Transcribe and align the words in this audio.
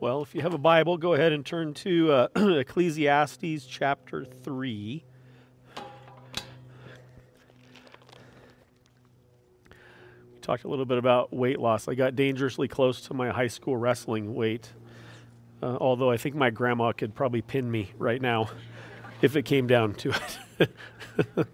Well, 0.00 0.22
if 0.22 0.34
you 0.34 0.40
have 0.40 0.54
a 0.54 0.58
Bible, 0.58 0.96
go 0.96 1.12
ahead 1.12 1.32
and 1.32 1.44
turn 1.44 1.74
to 1.74 2.10
uh, 2.10 2.28
Ecclesiastes 2.36 3.66
chapter 3.66 4.24
3. 4.24 5.04
We 5.76 5.82
talked 10.40 10.64
a 10.64 10.68
little 10.68 10.86
bit 10.86 10.96
about 10.96 11.34
weight 11.34 11.60
loss. 11.60 11.86
I 11.86 11.94
got 11.94 12.16
dangerously 12.16 12.66
close 12.66 13.02
to 13.02 13.14
my 13.14 13.28
high 13.28 13.48
school 13.48 13.76
wrestling 13.76 14.34
weight, 14.34 14.72
uh, 15.62 15.76
although 15.78 16.10
I 16.10 16.16
think 16.16 16.34
my 16.34 16.48
grandma 16.48 16.92
could 16.92 17.14
probably 17.14 17.42
pin 17.42 17.70
me 17.70 17.92
right 17.98 18.22
now 18.22 18.48
if 19.20 19.36
it 19.36 19.42
came 19.42 19.66
down 19.66 19.92
to 19.96 20.14
it. 20.58 20.70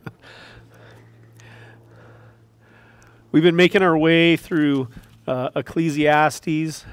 We've 3.33 3.43
been 3.43 3.57
making 3.57 3.83
our 3.83 3.99
way 3.99 4.37
through 4.37 4.87
uh, 5.27 5.49
Ecclesiastes 5.57 6.85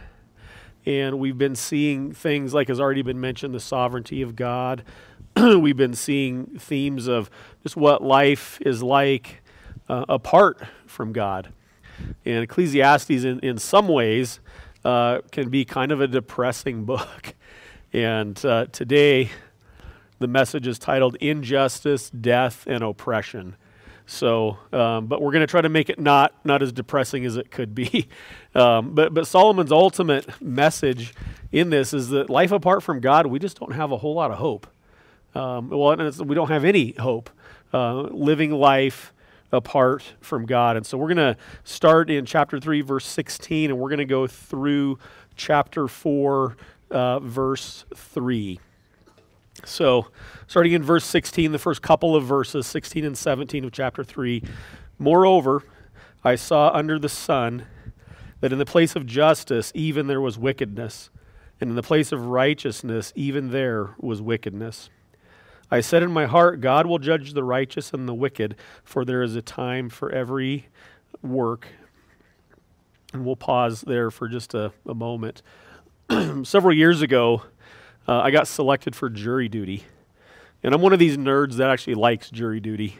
and 0.85 1.19
we've 1.19 1.37
been 1.37 1.55
seeing 1.55 2.11
things 2.11 2.53
like 2.53 2.67
has 2.67 2.79
already 2.79 3.01
been 3.01 3.19
mentioned 3.21 3.53
the 3.53 3.59
sovereignty 3.59 4.21
of 4.21 4.35
God. 4.35 4.83
we've 5.35 5.77
been 5.77 5.93
seeing 5.93 6.45
themes 6.59 7.07
of 7.07 7.29
just 7.63 7.75
what 7.75 8.03
life 8.03 8.59
is 8.61 8.83
like 8.83 9.41
uh, 9.89 10.05
apart 10.09 10.61
from 10.85 11.13
God. 11.13 11.53
And 12.25 12.43
Ecclesiastes, 12.43 13.09
in, 13.23 13.39
in 13.39 13.57
some 13.57 13.87
ways, 13.87 14.39
uh, 14.83 15.19
can 15.31 15.49
be 15.49 15.65
kind 15.65 15.91
of 15.91 16.01
a 16.01 16.07
depressing 16.07 16.83
book. 16.85 17.33
And 17.91 18.43
uh, 18.45 18.65
today, 18.71 19.29
the 20.19 20.27
message 20.27 20.67
is 20.67 20.79
titled 20.79 21.15
Injustice, 21.15 22.09
Death, 22.09 22.65
and 22.67 22.83
Oppression. 22.83 23.55
So, 24.05 24.57
um, 24.71 25.07
but 25.07 25.21
we're 25.21 25.31
going 25.31 25.41
to 25.41 25.47
try 25.47 25.61
to 25.61 25.69
make 25.69 25.89
it 25.89 25.99
not 25.99 26.33
not 26.43 26.61
as 26.61 26.71
depressing 26.71 27.25
as 27.25 27.37
it 27.37 27.51
could 27.51 27.73
be. 27.75 28.07
Um, 28.55 28.93
but 28.93 29.15
but 29.15 29.25
Solomon's 29.25 29.71
ultimate 29.71 30.39
message 30.39 31.15
in 31.51 31.71
this 31.71 31.91
is 31.91 32.09
that 32.09 32.29
life 32.29 32.51
apart 32.51 32.83
from 32.83 32.99
God, 32.99 33.25
we 33.25 33.39
just 33.39 33.59
don't 33.59 33.73
have 33.73 33.91
a 33.91 33.97
whole 33.97 34.13
lot 34.13 34.29
of 34.29 34.37
hope. 34.37 34.67
Um, 35.33 35.69
well, 35.69 35.97
we 36.23 36.35
don't 36.35 36.49
have 36.49 36.63
any 36.63 36.91
hope 36.91 37.31
uh, 37.73 38.01
living 38.01 38.51
life 38.51 39.11
apart 39.51 40.13
from 40.21 40.45
God. 40.45 40.77
And 40.77 40.85
so 40.85 40.97
we're 40.97 41.13
going 41.13 41.33
to 41.33 41.37
start 41.63 42.09
in 42.09 42.25
chapter 42.25 42.59
3, 42.59 42.81
verse 42.81 43.05
16, 43.05 43.69
and 43.69 43.79
we're 43.79 43.89
going 43.89 43.99
to 43.99 44.05
go 44.05 44.27
through 44.27 44.99
chapter 45.35 45.87
4, 45.87 46.57
uh, 46.91 47.19
verse 47.19 47.85
3. 47.95 48.59
So, 49.65 50.07
starting 50.47 50.73
in 50.73 50.83
verse 50.83 51.05
16, 51.05 51.51
the 51.51 51.59
first 51.59 51.81
couple 51.81 52.15
of 52.15 52.25
verses, 52.25 52.67
16 52.67 53.05
and 53.05 53.17
17 53.17 53.63
of 53.63 53.71
chapter 53.71 54.03
3. 54.03 54.43
Moreover, 54.99 55.63
I 56.23 56.35
saw 56.35 56.71
under 56.73 56.97
the 56.97 57.09
sun 57.09 57.65
that 58.41 58.51
in 58.51 58.59
the 58.59 58.65
place 58.65 58.95
of 58.95 59.05
justice, 59.05 59.71
even 59.75 60.07
there 60.07 60.21
was 60.21 60.37
wickedness, 60.37 61.09
and 61.61 61.69
in 61.69 61.75
the 61.75 61.83
place 61.83 62.11
of 62.11 62.27
righteousness, 62.27 63.13
even 63.15 63.51
there 63.51 63.95
was 63.99 64.21
wickedness. 64.21 64.89
I 65.71 65.81
said 65.81 66.03
in 66.03 66.11
my 66.11 66.25
heart, 66.25 66.61
God 66.61 66.85
will 66.85 66.99
judge 66.99 67.33
the 67.33 67.43
righteous 67.43 67.93
and 67.93 68.07
the 68.07 68.13
wicked, 68.13 68.55
for 68.83 69.05
there 69.05 69.23
is 69.23 69.35
a 69.35 69.41
time 69.41 69.89
for 69.89 70.11
every 70.11 70.67
work. 71.21 71.67
And 73.13 73.25
we'll 73.25 73.35
pause 73.35 73.81
there 73.81 74.11
for 74.11 74.27
just 74.27 74.53
a, 74.53 74.73
a 74.85 74.93
moment. 74.93 75.41
Several 76.43 76.73
years 76.73 77.01
ago, 77.01 77.43
uh, 78.07 78.19
I 78.19 78.31
got 78.31 78.47
selected 78.47 78.95
for 78.95 79.09
jury 79.09 79.49
duty. 79.49 79.83
And 80.63 80.73
I'm 80.73 80.81
one 80.81 80.93
of 80.93 80.99
these 80.99 81.17
nerds 81.17 81.55
that 81.55 81.69
actually 81.69 81.95
likes 81.95 82.29
jury 82.29 82.59
duty. 82.59 82.97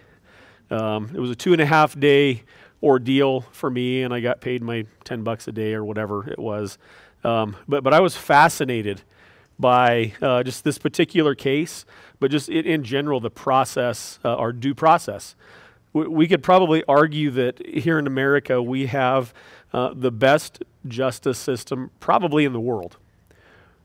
Um, 0.70 1.12
it 1.14 1.20
was 1.20 1.30
a 1.30 1.36
two 1.36 1.54
and 1.54 1.62
a 1.62 1.66
half 1.66 1.98
day 1.98 2.44
ordeal 2.82 3.42
for 3.52 3.70
me, 3.70 4.04
and 4.04 4.14
I 4.14 4.20
got 4.20 4.42
paid 4.42 4.62
my 4.62 4.86
10 5.06 5.24
bucks 5.24 5.48
a 5.48 5.52
day 5.52 5.74
or 5.74 5.86
whatever 5.86 6.30
it 6.30 6.40
was. 6.40 6.78
Um, 7.24 7.56
but, 7.68 7.84
but 7.84 7.94
I 7.94 8.02
was 8.02 8.18
fascinated 8.18 9.02
by 9.58 10.14
uh, 10.22 10.44
just 10.44 10.64
this 10.64 10.78
particular 10.78 11.36
case, 11.36 11.86
but 12.20 12.32
just 12.32 12.50
in, 12.50 12.84
general, 12.84 13.20
the 13.20 13.30
process, 13.30 14.20
uh, 14.26 14.36
our 14.36 14.52
due 14.52 14.74
process. 14.74 15.36
We, 15.94 16.08
we, 16.08 16.28
could 16.28 16.44
probably 16.44 16.84
argue 16.88 17.32
that 17.32 17.66
here 17.66 17.98
in 18.00 18.08
America, 18.08 18.62
we 18.62 18.88
have 18.88 19.34
uh, 19.72 19.94
the 19.96 20.12
best 20.12 20.64
justice 20.88 21.38
system 21.38 21.92
probably 22.00 22.44
in 22.44 22.52
the 22.52 22.60
world 22.60 22.98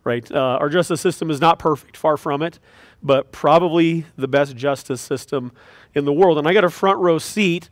right? 0.09 0.33
Uh, 0.33 0.57
our 0.59 0.71
justice 0.71 1.03
system 1.03 1.31
is 1.31 1.39
not 1.39 1.59
perfect, 1.59 1.95
far 1.95 2.17
from 2.17 2.41
it, 2.41 2.59
but 3.03 3.31
probably 3.31 4.07
the 4.17 4.27
best 4.27 4.57
justice 4.57 5.03
system 5.03 5.53
in 5.95 6.07
the 6.07 6.13
world. 6.13 6.39
And 6.39 6.49
I 6.49 6.55
got 6.55 6.65
a 6.65 6.71
front 6.71 6.99
row 6.99 7.19
seat. 7.19 7.69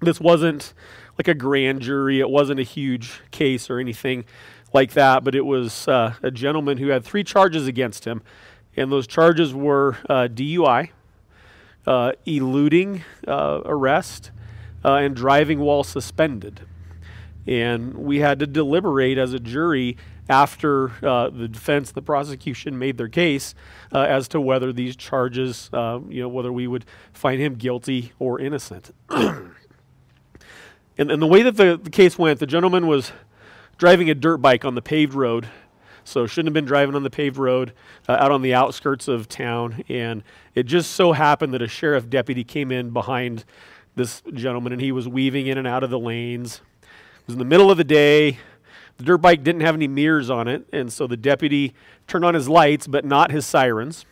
This 0.00 0.18
wasn't 0.18 0.72
like 1.18 1.28
a 1.28 1.34
grand 1.34 1.82
jury, 1.82 2.20
it 2.20 2.30
wasn't 2.30 2.58
a 2.58 2.62
huge 2.62 3.20
case 3.30 3.68
or 3.68 3.78
anything 3.78 4.24
like 4.72 4.92
that, 4.92 5.24
but 5.24 5.34
it 5.34 5.44
was 5.44 5.86
uh, 5.88 6.14
a 6.22 6.30
gentleman 6.30 6.78
who 6.78 6.88
had 6.88 7.04
three 7.04 7.22
charges 7.22 7.66
against 7.66 8.06
him. 8.06 8.22
And 8.74 8.90
those 8.90 9.06
charges 9.06 9.52
were 9.52 9.98
uh, 10.08 10.28
DUI, 10.28 10.90
uh, 11.86 12.12
eluding 12.24 13.04
uh, 13.28 13.60
arrest, 13.66 14.30
uh, 14.84 14.94
and 14.94 15.14
driving 15.14 15.60
while 15.60 15.84
suspended. 15.84 16.62
And 17.46 17.94
we 17.94 18.20
had 18.20 18.38
to 18.38 18.46
deliberate 18.46 19.18
as 19.18 19.34
a 19.34 19.38
jury 19.38 19.98
after 20.28 20.92
uh, 21.04 21.30
the 21.30 21.48
defense, 21.48 21.92
the 21.92 22.02
prosecution 22.02 22.78
made 22.78 22.98
their 22.98 23.08
case 23.08 23.54
uh, 23.92 24.00
as 24.00 24.28
to 24.28 24.40
whether 24.40 24.72
these 24.72 24.96
charges, 24.96 25.70
uh, 25.72 26.00
you 26.08 26.22
know, 26.22 26.28
whether 26.28 26.52
we 26.52 26.66
would 26.66 26.84
find 27.12 27.40
him 27.40 27.54
guilty 27.54 28.12
or 28.18 28.40
innocent. 28.40 28.92
and, 29.10 29.52
and 30.98 31.22
the 31.22 31.26
way 31.26 31.42
that 31.42 31.56
the, 31.56 31.78
the 31.80 31.90
case 31.90 32.18
went, 32.18 32.40
the 32.40 32.46
gentleman 32.46 32.86
was 32.86 33.12
driving 33.78 34.10
a 34.10 34.14
dirt 34.14 34.38
bike 34.38 34.64
on 34.64 34.74
the 34.74 34.82
paved 34.82 35.14
road. 35.14 35.48
So 36.04 36.26
shouldn't 36.26 36.48
have 36.48 36.54
been 36.54 36.64
driving 36.64 36.94
on 36.94 37.02
the 37.02 37.10
paved 37.10 37.36
road 37.36 37.72
uh, 38.08 38.12
out 38.12 38.30
on 38.30 38.42
the 38.42 38.54
outskirts 38.54 39.08
of 39.08 39.28
town. 39.28 39.82
And 39.88 40.22
it 40.54 40.64
just 40.64 40.92
so 40.92 41.12
happened 41.12 41.52
that 41.54 41.62
a 41.62 41.68
sheriff 41.68 42.08
deputy 42.08 42.44
came 42.44 42.70
in 42.70 42.90
behind 42.90 43.44
this 43.96 44.22
gentleman 44.32 44.72
and 44.72 44.80
he 44.80 44.92
was 44.92 45.08
weaving 45.08 45.48
in 45.48 45.58
and 45.58 45.66
out 45.66 45.82
of 45.82 45.90
the 45.90 45.98
lanes. 45.98 46.60
It 46.82 47.26
was 47.26 47.34
in 47.34 47.38
the 47.40 47.44
middle 47.44 47.72
of 47.72 47.76
the 47.76 47.84
day. 47.84 48.38
The 48.96 49.04
dirt 49.04 49.18
bike 49.18 49.42
didn't 49.42 49.60
have 49.60 49.74
any 49.74 49.88
mirrors 49.88 50.30
on 50.30 50.48
it, 50.48 50.66
and 50.72 50.92
so 50.92 51.06
the 51.06 51.16
deputy 51.16 51.74
turned 52.06 52.24
on 52.24 52.34
his 52.34 52.48
lights, 52.48 52.86
but 52.86 53.04
not 53.04 53.30
his 53.30 53.44
sirens. 53.44 54.06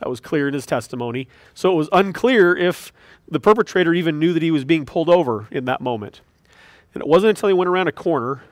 That 0.00 0.10
was 0.10 0.20
clear 0.20 0.46
in 0.46 0.54
his 0.54 0.66
testimony. 0.66 1.26
So 1.54 1.72
it 1.72 1.74
was 1.74 1.88
unclear 1.90 2.54
if 2.54 2.92
the 3.28 3.40
perpetrator 3.40 3.94
even 3.94 4.18
knew 4.18 4.34
that 4.34 4.42
he 4.42 4.50
was 4.50 4.64
being 4.64 4.84
pulled 4.84 5.08
over 5.08 5.48
in 5.50 5.64
that 5.64 5.80
moment. 5.80 6.20
And 6.92 7.00
it 7.00 7.08
wasn't 7.08 7.30
until 7.30 7.48
he 7.48 7.54
went 7.54 7.68
around 7.68 7.88
a 7.88 7.92
corner 7.92 8.42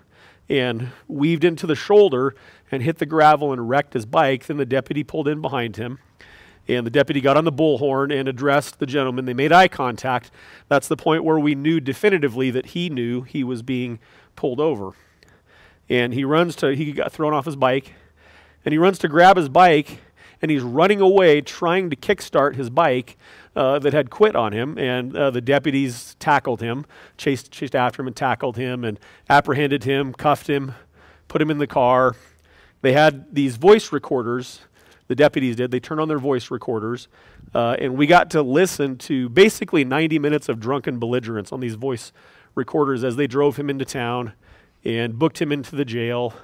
and 0.49 0.91
weaved 1.07 1.45
into 1.45 1.67
the 1.67 1.75
shoulder 1.75 2.35
and 2.71 2.83
hit 2.83 2.99
the 2.99 3.07
gravel 3.07 3.53
and 3.53 3.69
wrecked 3.69 3.93
his 3.93 4.07
bike, 4.07 4.47
then 4.47 4.57
the 4.57 4.67
deputy 4.67 5.05
pulled 5.05 5.29
in 5.29 5.43
behind 5.43 5.77
him. 5.77 5.99
And 6.67 6.87
the 6.87 6.91
deputy 6.91 7.21
got 7.21 7.37
on 7.37 7.45
the 7.45 7.53
bullhorn 7.53 8.11
and 8.11 8.27
addressed 8.27 8.79
the 8.79 8.87
gentleman. 8.87 9.27
They 9.27 9.35
made 9.35 9.53
eye 9.53 9.69
contact. 9.69 10.31
That's 10.69 10.89
the 10.89 10.97
point 10.97 11.25
where 11.25 11.39
we 11.39 11.55
knew 11.55 11.79
definitively 11.79 12.51
that 12.53 12.67
he 12.67 12.89
knew 12.89 13.21
he 13.21 13.45
was 13.45 13.63
being 13.63 13.99
pulled 14.35 14.61
over 14.61 14.95
and 15.89 16.15
he 16.15 16.25
runs 16.25 16.57
to 16.57 16.75
he 16.75 16.93
got 16.93 17.13
thrown 17.13 17.33
off 17.33 17.45
his 17.45 17.57
bike 17.57 17.93
and 18.65 18.73
he 18.73 18.79
runs 18.79 18.99
to 18.99 19.09
grab 19.09 19.37
his 19.37 19.49
bike 19.49 20.01
and 20.41 20.51
he's 20.51 20.63
running 20.63 21.01
away 21.01 21.41
trying 21.41 21.91
to 21.91 21.97
kickstart 21.97 22.57
his 22.57 22.71
bike 22.71 23.17
uh, 23.57 23.79
that 23.79 23.93
had 23.93 24.11
quit 24.11 24.35
on 24.35 24.53
him 24.53 24.79
and 24.79 25.17
uh, 25.17 25.31
the 25.31 25.41
deputies 25.41 26.17
tackled 26.19 26.61
him 26.61 26.85
chased, 27.17 27.51
chased 27.51 27.75
after 27.75 28.03
him 28.03 28.07
and 28.07 28.17
tackled 28.17 28.57
him 28.57 28.85
and 28.85 28.99
apprehended 29.29 29.85
him 29.85 30.13
cuffed 30.13 30.49
him 30.49 30.75
put 31.29 31.41
him 31.41 31.51
in 31.51 31.59
the 31.59 31.67
car. 31.67 32.15
They 32.83 32.93
had 32.93 33.35
these 33.35 33.57
voice 33.57 33.93
recorders 33.93 34.61
the 35.07 35.15
deputies 35.15 35.57
did 35.57 35.71
they 35.71 35.81
turned 35.81 36.01
on 36.01 36.09
their 36.09 36.19
voice 36.19 36.51
recorders 36.51 37.09
uh, 37.55 37.77
and 37.79 37.97
we 37.97 38.07
got 38.07 38.31
to 38.31 38.43
listen 38.43 38.97
to 38.97 39.29
basically 39.29 39.85
90 39.85 40.19
minutes 40.19 40.49
of 40.49 40.59
drunken 40.59 40.99
belligerence 40.99 41.53
on 41.53 41.61
these 41.61 41.75
voice 41.75 42.13
recorders 42.55 43.05
as 43.05 43.17
they 43.17 43.27
drove 43.27 43.57
him 43.57 43.69
into 43.69 43.85
town 43.85 44.33
and 44.85 45.19
booked 45.19 45.41
him 45.41 45.51
into 45.51 45.77
the 45.77 45.85
jail, 45.85 46.35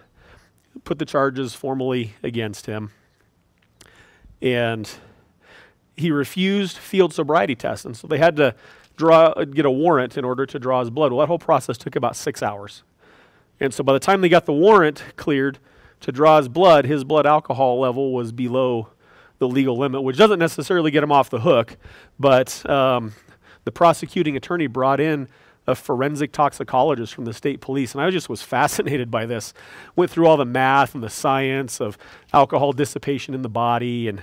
put 0.84 0.98
the 0.98 1.04
charges 1.04 1.54
formally 1.54 2.14
against 2.22 2.66
him. 2.66 2.90
And 4.40 4.90
he 5.96 6.10
refused 6.10 6.78
field 6.78 7.12
sobriety 7.12 7.54
tests. 7.54 7.84
And 7.84 7.96
so 7.96 8.06
they 8.06 8.18
had 8.18 8.36
to 8.36 8.54
draw, 8.96 9.34
get 9.44 9.66
a 9.66 9.70
warrant 9.70 10.16
in 10.16 10.24
order 10.24 10.46
to 10.46 10.58
draw 10.58 10.80
his 10.80 10.90
blood. 10.90 11.12
Well, 11.12 11.20
that 11.20 11.28
whole 11.28 11.38
process 11.38 11.76
took 11.76 11.96
about 11.96 12.16
six 12.16 12.42
hours. 12.42 12.82
And 13.60 13.74
so 13.74 13.84
by 13.84 13.92
the 13.92 14.00
time 14.00 14.22
they 14.22 14.28
got 14.30 14.46
the 14.46 14.52
warrant 14.52 15.02
cleared 15.16 15.58
to 16.00 16.12
draw 16.12 16.38
his 16.38 16.48
blood, 16.48 16.86
his 16.86 17.04
blood 17.04 17.26
alcohol 17.26 17.78
level 17.78 18.12
was 18.12 18.32
below 18.32 18.88
the 19.38 19.48
legal 19.48 19.76
limit, 19.76 20.02
which 20.02 20.16
doesn't 20.16 20.38
necessarily 20.38 20.90
get 20.90 21.02
him 21.02 21.12
off 21.12 21.28
the 21.28 21.40
hook. 21.40 21.76
But 22.18 22.68
um, 22.68 23.12
the 23.64 23.72
prosecuting 23.72 24.36
attorney 24.36 24.66
brought 24.66 25.00
in 25.00 25.28
a 25.70 25.74
forensic 25.74 26.32
toxicologist 26.32 27.14
from 27.14 27.24
the 27.24 27.32
state 27.32 27.60
police, 27.60 27.94
and 27.94 28.02
I 28.02 28.10
just 28.10 28.28
was 28.28 28.42
fascinated 28.56 29.10
by 29.10 29.26
this. 29.26 29.54
Went 29.96 30.10
through 30.10 30.26
all 30.26 30.36
the 30.36 30.44
math 30.44 30.94
and 30.94 31.02
the 31.02 31.10
science 31.10 31.80
of 31.80 31.96
alcohol 32.32 32.72
dissipation 32.72 33.34
in 33.34 33.42
the 33.42 33.48
body 33.48 34.08
and 34.08 34.22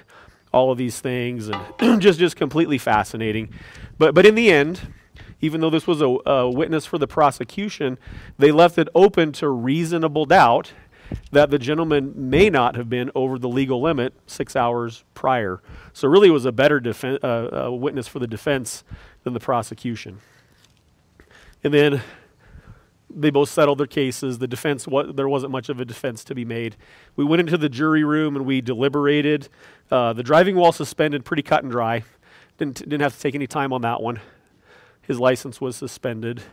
all 0.54 0.72
of 0.72 0.78
these 0.78 1.00
things, 1.00 1.50
and 1.50 2.02
just 2.02 2.20
just 2.20 2.36
completely 2.36 2.78
fascinating. 2.78 3.50
But 3.98 4.14
but 4.14 4.26
in 4.26 4.36
the 4.36 4.52
end, 4.52 4.94
even 5.42 5.62
though 5.62 5.70
this 5.70 5.88
was 5.88 6.02
a, 6.02 6.18
a 6.30 6.50
witness 6.50 6.86
for 6.86 6.98
the 6.98 7.08
prosecution, 7.08 7.98
they 8.38 8.52
left 8.52 8.78
it 8.78 8.88
open 8.96 9.32
to 9.34 9.50
reasonable 9.50 10.26
doubt 10.26 10.74
that 11.32 11.50
the 11.50 11.60
gentleman 11.60 12.14
may 12.16 12.50
not 12.50 12.76
have 12.76 12.90
been 12.90 13.12
over 13.16 13.40
the 13.40 13.48
legal 13.48 13.82
limit 13.82 14.14
six 14.26 14.56
hours 14.56 15.04
prior. 15.14 15.62
So, 15.94 16.08
really, 16.08 16.30
was 16.30 16.46
a 16.46 16.52
better 16.52 16.80
defen- 16.80 17.20
uh, 17.24 17.68
uh, 17.68 17.72
witness 17.72 18.08
for 18.08 18.20
the 18.20 18.28
defense 18.28 18.84
than 19.24 19.34
the 19.34 19.40
prosecution. 19.40 20.20
And 21.64 21.74
then 21.74 22.02
they 23.10 23.30
both 23.30 23.50
settled 23.50 23.80
their 23.80 23.88
cases. 23.88 24.40
The 24.40 24.48
defense, 24.48 24.88
there 25.14 25.30
wasn't 25.30 25.52
much 25.52 25.70
of 25.70 25.80
a 25.80 25.86
defense 25.86 26.24
to 26.26 26.36
be 26.36 26.46
made. 26.46 26.76
We 27.16 27.26
went 27.26 27.40
into 27.40 27.58
the 27.58 27.70
jury 27.70 28.04
room 28.04 28.36
and 28.36 28.46
we 28.46 28.62
deliberated. 28.62 29.50
Uh, 29.90 30.14
the 30.14 30.24
driving 30.24 30.56
while 30.56 30.72
suspended, 30.72 31.26
pretty 31.26 31.44
cut 31.44 31.64
and 31.64 31.72
dry. 31.72 32.04
Didn't, 32.58 32.78
didn't 32.78 33.02
have 33.02 33.16
to 33.16 33.20
take 33.20 33.36
any 33.36 33.48
time 33.48 33.72
on 33.72 33.82
that 33.82 34.02
one. 34.02 34.20
His 35.02 35.20
license 35.20 35.62
was 35.62 35.76
suspended. 35.76 36.44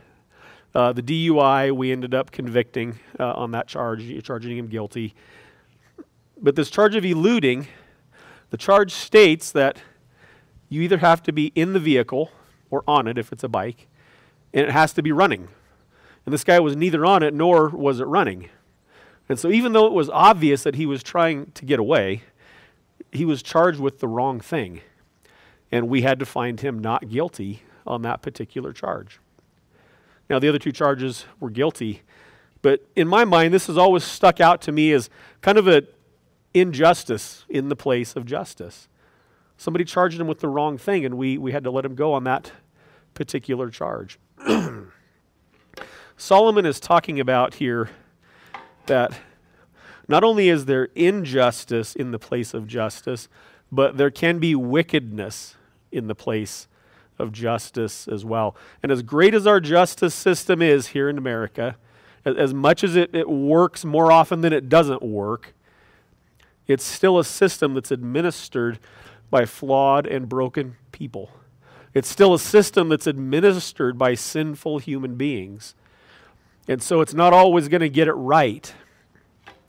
Uh, 0.73 0.91
the 0.93 1.01
DUI, 1.01 1.71
we 1.71 1.91
ended 1.91 2.13
up 2.13 2.31
convicting 2.31 2.99
uh, 3.19 3.33
on 3.33 3.51
that 3.51 3.67
charge, 3.67 4.23
charging 4.23 4.57
him 4.57 4.67
guilty. 4.67 5.13
But 6.41 6.55
this 6.55 6.69
charge 6.69 6.95
of 6.95 7.05
eluding, 7.05 7.67
the 8.49 8.57
charge 8.57 8.91
states 8.91 9.51
that 9.51 9.81
you 10.69 10.81
either 10.81 10.97
have 10.97 11.23
to 11.23 11.31
be 11.31 11.47
in 11.55 11.73
the 11.73 11.79
vehicle 11.79 12.31
or 12.69 12.83
on 12.87 13.07
it 13.07 13.17
if 13.17 13.31
it's 13.31 13.43
a 13.43 13.47
bike, 13.47 13.87
and 14.55 14.63
it 14.63 14.71
has 14.71 14.93
to 14.93 15.03
be 15.03 15.11
running. 15.11 15.49
And 16.25 16.33
this 16.33 16.43
guy 16.43 16.59
was 16.59 16.75
neither 16.75 17.05
on 17.05 17.21
it 17.21 17.33
nor 17.33 17.69
was 17.69 17.99
it 17.99 18.05
running. 18.05 18.49
And 19.27 19.37
so, 19.37 19.49
even 19.49 19.73
though 19.73 19.85
it 19.85 19.93
was 19.93 20.09
obvious 20.09 20.63
that 20.63 20.75
he 20.75 20.85
was 20.85 21.03
trying 21.03 21.51
to 21.51 21.65
get 21.65 21.79
away, 21.79 22.23
he 23.11 23.25
was 23.25 23.43
charged 23.43 23.79
with 23.79 23.99
the 23.99 24.07
wrong 24.07 24.39
thing. 24.39 24.81
And 25.71 25.89
we 25.89 26.03
had 26.03 26.19
to 26.19 26.25
find 26.25 26.61
him 26.61 26.79
not 26.79 27.09
guilty 27.09 27.63
on 27.85 28.01
that 28.03 28.21
particular 28.21 28.71
charge. 28.71 29.19
Now, 30.29 30.39
the 30.39 30.47
other 30.47 30.59
two 30.59 30.71
charges 30.71 31.25
were 31.39 31.49
guilty. 31.49 32.01
But 32.61 32.85
in 32.95 33.07
my 33.07 33.25
mind, 33.25 33.53
this 33.53 33.67
has 33.67 33.77
always 33.77 34.03
stuck 34.03 34.39
out 34.39 34.61
to 34.63 34.71
me 34.71 34.91
as 34.91 35.09
kind 35.41 35.57
of 35.57 35.67
an 35.67 35.87
injustice 36.53 37.45
in 37.49 37.69
the 37.69 37.75
place 37.75 38.15
of 38.15 38.25
justice. 38.25 38.87
Somebody 39.57 39.85
charged 39.85 40.19
him 40.19 40.27
with 40.27 40.39
the 40.39 40.47
wrong 40.47 40.77
thing, 40.77 41.05
and 41.05 41.15
we, 41.15 41.37
we 41.37 41.51
had 41.51 41.63
to 41.63 41.71
let 41.71 41.85
him 41.85 41.95
go 41.95 42.13
on 42.13 42.23
that 42.23 42.51
particular 43.13 43.69
charge. 43.69 44.17
Solomon 46.17 46.65
is 46.65 46.79
talking 46.79 47.19
about 47.19 47.55
here 47.55 47.89
that 48.85 49.19
not 50.07 50.23
only 50.23 50.49
is 50.49 50.65
there 50.65 50.89
injustice 50.95 51.95
in 51.95 52.11
the 52.11 52.19
place 52.19 52.53
of 52.53 52.67
justice, 52.67 53.27
but 53.71 53.97
there 53.97 54.11
can 54.11 54.39
be 54.39 54.55
wickedness 54.55 55.55
in 55.91 56.07
the 56.07 56.15
place 56.15 56.67
of 57.17 57.31
justice 57.31 58.07
as 58.07 58.23
well. 58.23 58.55
And 58.83 58.91
as 58.91 59.01
great 59.01 59.33
as 59.33 59.47
our 59.47 59.59
justice 59.59 60.13
system 60.13 60.61
is 60.61 60.87
here 60.87 61.09
in 61.09 61.17
America, 61.17 61.77
as 62.25 62.53
much 62.53 62.83
as 62.83 62.95
it, 62.95 63.15
it 63.15 63.29
works 63.29 63.85
more 63.85 64.11
often 64.11 64.41
than 64.41 64.53
it 64.53 64.69
doesn't 64.69 65.01
work, 65.01 65.53
it's 66.67 66.83
still 66.83 67.19
a 67.19 67.23
system 67.23 67.73
that's 67.73 67.91
administered 67.91 68.79
by 69.29 69.45
flawed 69.45 70.07
and 70.07 70.27
broken 70.27 70.75
people. 70.91 71.31
It's 71.95 72.09
still 72.09 72.33
a 72.33 72.39
system 72.39 72.89
that's 72.89 73.07
administered 73.07 73.97
by 73.97 74.13
sinful 74.13 74.79
human 74.79 75.15
beings. 75.15 75.73
And 76.67 76.83
so 76.83 76.99
it's 77.01 77.13
not 77.13 77.31
always 77.31 77.69
going 77.69 77.81
to 77.81 77.89
get 77.89 78.07
it 78.07 78.13
right. 78.13 78.71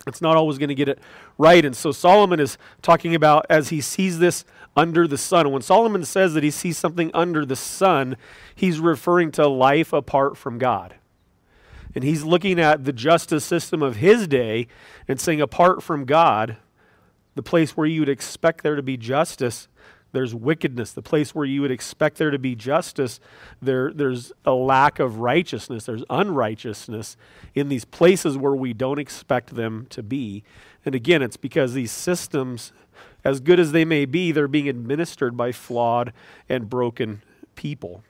It's 0.06 0.20
not 0.20 0.36
always 0.36 0.58
going 0.58 0.68
to 0.68 0.74
get 0.74 0.88
it 0.88 0.98
right. 1.38 1.64
And 1.64 1.76
so 1.76 1.92
Solomon 1.92 2.40
is 2.40 2.58
talking 2.82 3.14
about 3.14 3.46
as 3.48 3.68
he 3.68 3.80
sees 3.80 4.18
this 4.18 4.44
under 4.76 5.06
the 5.06 5.18
sun. 5.18 5.50
When 5.52 5.62
Solomon 5.62 6.04
says 6.04 6.34
that 6.34 6.42
he 6.42 6.50
sees 6.50 6.76
something 6.76 7.10
under 7.14 7.46
the 7.46 7.56
sun, 7.56 8.16
he's 8.54 8.80
referring 8.80 9.30
to 9.32 9.46
life 9.46 9.92
apart 9.92 10.36
from 10.36 10.58
God. 10.58 10.96
And 11.94 12.04
he's 12.04 12.24
looking 12.24 12.60
at 12.60 12.84
the 12.84 12.92
justice 12.92 13.44
system 13.44 13.82
of 13.82 13.96
his 13.96 14.28
day 14.28 14.66
and 15.08 15.20
saying, 15.20 15.40
apart 15.40 15.82
from 15.82 16.04
God, 16.04 16.56
the 17.36 17.42
place 17.42 17.76
where 17.76 17.86
you 17.86 18.00
would 18.00 18.08
expect 18.08 18.62
there 18.62 18.76
to 18.76 18.82
be 18.82 18.96
justice, 18.96 19.68
there's 20.16 20.34
wickedness. 20.34 20.92
The 20.92 21.02
place 21.02 21.34
where 21.34 21.44
you 21.44 21.60
would 21.60 21.70
expect 21.70 22.16
there 22.16 22.30
to 22.30 22.38
be 22.38 22.54
justice, 22.54 23.20
there, 23.60 23.92
there's 23.92 24.32
a 24.46 24.52
lack 24.52 24.98
of 24.98 25.18
righteousness. 25.18 25.84
There's 25.84 26.04
unrighteousness 26.08 27.18
in 27.54 27.68
these 27.68 27.84
places 27.84 28.38
where 28.38 28.54
we 28.54 28.72
don't 28.72 28.98
expect 28.98 29.54
them 29.54 29.86
to 29.90 30.02
be. 30.02 30.42
And 30.86 30.94
again, 30.94 31.20
it's 31.20 31.36
because 31.36 31.74
these 31.74 31.92
systems, 31.92 32.72
as 33.24 33.40
good 33.40 33.60
as 33.60 33.72
they 33.72 33.84
may 33.84 34.06
be, 34.06 34.32
they're 34.32 34.48
being 34.48 34.70
administered 34.70 35.36
by 35.36 35.52
flawed 35.52 36.14
and 36.48 36.70
broken 36.70 37.22
people. 37.54 38.02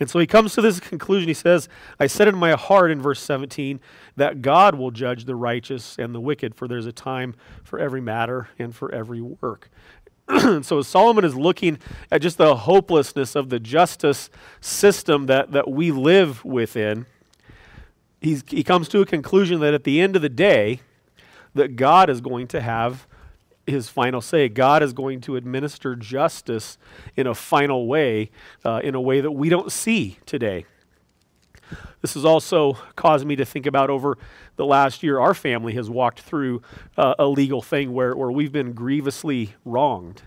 And 0.00 0.08
so 0.08 0.18
he 0.18 0.26
comes 0.26 0.54
to 0.54 0.60
this 0.60 0.78
conclusion. 0.78 1.28
He 1.28 1.34
says, 1.34 1.68
I 1.98 2.06
said 2.06 2.28
in 2.28 2.36
my 2.36 2.52
heart 2.52 2.90
in 2.90 3.02
verse 3.02 3.20
17 3.20 3.80
that 4.16 4.42
God 4.42 4.76
will 4.76 4.90
judge 4.90 5.24
the 5.24 5.34
righteous 5.34 5.96
and 5.98 6.14
the 6.14 6.20
wicked, 6.20 6.54
for 6.54 6.68
there's 6.68 6.86
a 6.86 6.92
time 6.92 7.34
for 7.64 7.78
every 7.78 8.00
matter 8.00 8.48
and 8.58 8.74
for 8.74 8.92
every 8.94 9.20
work. 9.20 9.70
so 10.62 10.82
Solomon 10.82 11.24
is 11.24 11.34
looking 11.34 11.78
at 12.10 12.20
just 12.20 12.38
the 12.38 12.54
hopelessness 12.54 13.34
of 13.34 13.48
the 13.48 13.58
justice 13.58 14.30
system 14.60 15.26
that, 15.26 15.52
that 15.52 15.70
we 15.70 15.90
live 15.90 16.44
within. 16.44 17.06
He's, 18.20 18.42
he 18.48 18.64
comes 18.64 18.88
to 18.88 19.00
a 19.00 19.06
conclusion 19.06 19.60
that 19.60 19.74
at 19.74 19.84
the 19.84 20.00
end 20.00 20.16
of 20.16 20.22
the 20.22 20.28
day, 20.28 20.80
that 21.54 21.76
God 21.76 22.10
is 22.10 22.20
going 22.20 22.46
to 22.48 22.60
have 22.60 23.06
his 23.66 23.88
final 23.88 24.20
say. 24.20 24.48
God 24.48 24.82
is 24.82 24.92
going 24.92 25.20
to 25.22 25.36
administer 25.36 25.94
justice 25.94 26.78
in 27.16 27.26
a 27.26 27.34
final 27.34 27.86
way, 27.86 28.30
uh, 28.64 28.80
in 28.82 28.94
a 28.94 29.00
way 29.00 29.20
that 29.20 29.32
we 29.32 29.48
don't 29.48 29.70
see 29.70 30.18
today. 30.26 30.66
This 32.00 32.14
has 32.14 32.24
also 32.24 32.74
caused 32.94 33.26
me 33.26 33.36
to 33.36 33.44
think 33.44 33.66
about 33.66 33.90
over 33.90 34.16
the 34.56 34.66
last 34.66 35.02
year, 35.02 35.18
our 35.18 35.34
family 35.34 35.74
has 35.74 35.88
walked 35.88 36.20
through 36.20 36.62
uh, 36.96 37.14
a 37.18 37.26
legal 37.26 37.62
thing 37.62 37.92
where, 37.92 38.14
where 38.14 38.30
we've 38.30 38.52
been 38.52 38.72
grievously 38.72 39.54
wronged. 39.64 40.22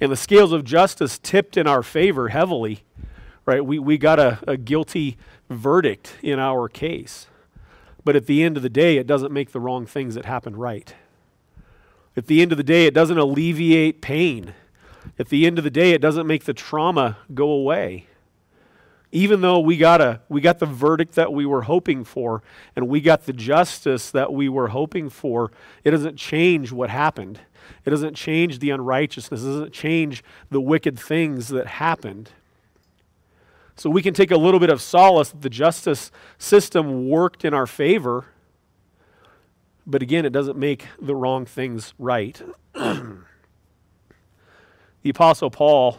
And 0.00 0.10
the 0.10 0.16
scales 0.16 0.52
of 0.52 0.64
justice 0.64 1.18
tipped 1.18 1.56
in 1.56 1.66
our 1.66 1.82
favor 1.82 2.28
heavily, 2.28 2.84
right? 3.44 3.64
We, 3.64 3.78
we 3.78 3.98
got 3.98 4.18
a, 4.18 4.38
a 4.46 4.56
guilty 4.56 5.18
verdict 5.48 6.14
in 6.22 6.38
our 6.38 6.68
case. 6.68 7.26
But 8.04 8.16
at 8.16 8.26
the 8.26 8.42
end 8.42 8.56
of 8.56 8.62
the 8.62 8.70
day, 8.70 8.96
it 8.96 9.06
doesn't 9.06 9.32
make 9.32 9.52
the 9.52 9.60
wrong 9.60 9.84
things 9.86 10.14
that 10.14 10.24
happened 10.24 10.56
right. 10.56 10.94
At 12.16 12.26
the 12.26 12.40
end 12.40 12.52
of 12.52 12.58
the 12.58 12.64
day, 12.64 12.86
it 12.86 12.94
doesn't 12.94 13.18
alleviate 13.18 14.00
pain. 14.00 14.54
At 15.18 15.28
the 15.28 15.46
end 15.46 15.58
of 15.58 15.64
the 15.64 15.70
day, 15.70 15.92
it 15.92 16.00
doesn't 16.00 16.26
make 16.26 16.44
the 16.44 16.54
trauma 16.54 17.18
go 17.34 17.50
away 17.50 18.06
even 19.12 19.40
though 19.40 19.58
we 19.58 19.76
got 19.76 20.00
a 20.00 20.20
we 20.28 20.40
got 20.40 20.58
the 20.58 20.66
verdict 20.66 21.14
that 21.14 21.32
we 21.32 21.44
were 21.44 21.62
hoping 21.62 22.04
for 22.04 22.42
and 22.76 22.88
we 22.88 23.00
got 23.00 23.26
the 23.26 23.32
justice 23.32 24.10
that 24.10 24.32
we 24.32 24.48
were 24.48 24.68
hoping 24.68 25.10
for 25.10 25.50
it 25.84 25.90
doesn't 25.90 26.16
change 26.16 26.72
what 26.72 26.90
happened. 26.90 27.40
It 27.84 27.90
doesn't 27.90 28.14
change 28.14 28.58
the 28.58 28.70
unrighteousness. 28.70 29.42
It 29.42 29.46
doesn't 29.46 29.72
change 29.72 30.24
the 30.50 30.60
wicked 30.60 30.98
things 30.98 31.48
that 31.48 31.66
happened. 31.66 32.30
So 33.76 33.88
we 33.88 34.02
can 34.02 34.12
take 34.12 34.30
a 34.30 34.36
little 34.36 34.60
bit 34.60 34.70
of 34.70 34.82
solace 34.82 35.30
that 35.30 35.42
the 35.42 35.50
justice 35.50 36.10
system 36.38 37.08
worked 37.08 37.44
in 37.44 37.54
our 37.54 37.66
favor 37.66 38.26
but 39.90 40.02
again 40.02 40.24
it 40.24 40.30
doesn't 40.30 40.56
make 40.56 40.86
the 41.00 41.14
wrong 41.14 41.44
things 41.44 41.92
right. 41.98 42.40
The 45.02 45.08
apostle 45.08 45.48
paul 45.48 45.98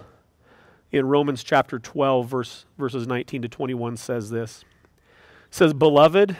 in 0.91 1.07
Romans 1.07 1.43
chapter 1.43 1.79
12, 1.79 2.27
verse, 2.27 2.65
verses 2.77 3.07
19 3.07 3.43
to 3.43 3.47
21 3.47 3.97
says 3.97 4.29
this. 4.29 4.63
It 5.47 5.55
says, 5.55 5.73
Beloved, 5.73 6.37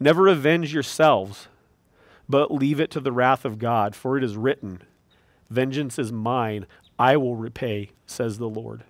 never 0.00 0.28
avenge 0.28 0.72
yourselves, 0.72 1.48
but 2.28 2.52
leave 2.52 2.80
it 2.80 2.90
to 2.92 3.00
the 3.00 3.12
wrath 3.12 3.44
of 3.44 3.58
God, 3.58 3.94
for 3.94 4.16
it 4.16 4.24
is 4.24 4.36
written, 4.36 4.82
Vengeance 5.50 5.98
is 5.98 6.10
mine, 6.10 6.66
I 6.98 7.16
will 7.16 7.36
repay, 7.36 7.90
says 8.06 8.38
the 8.38 8.48
Lord. 8.48 8.84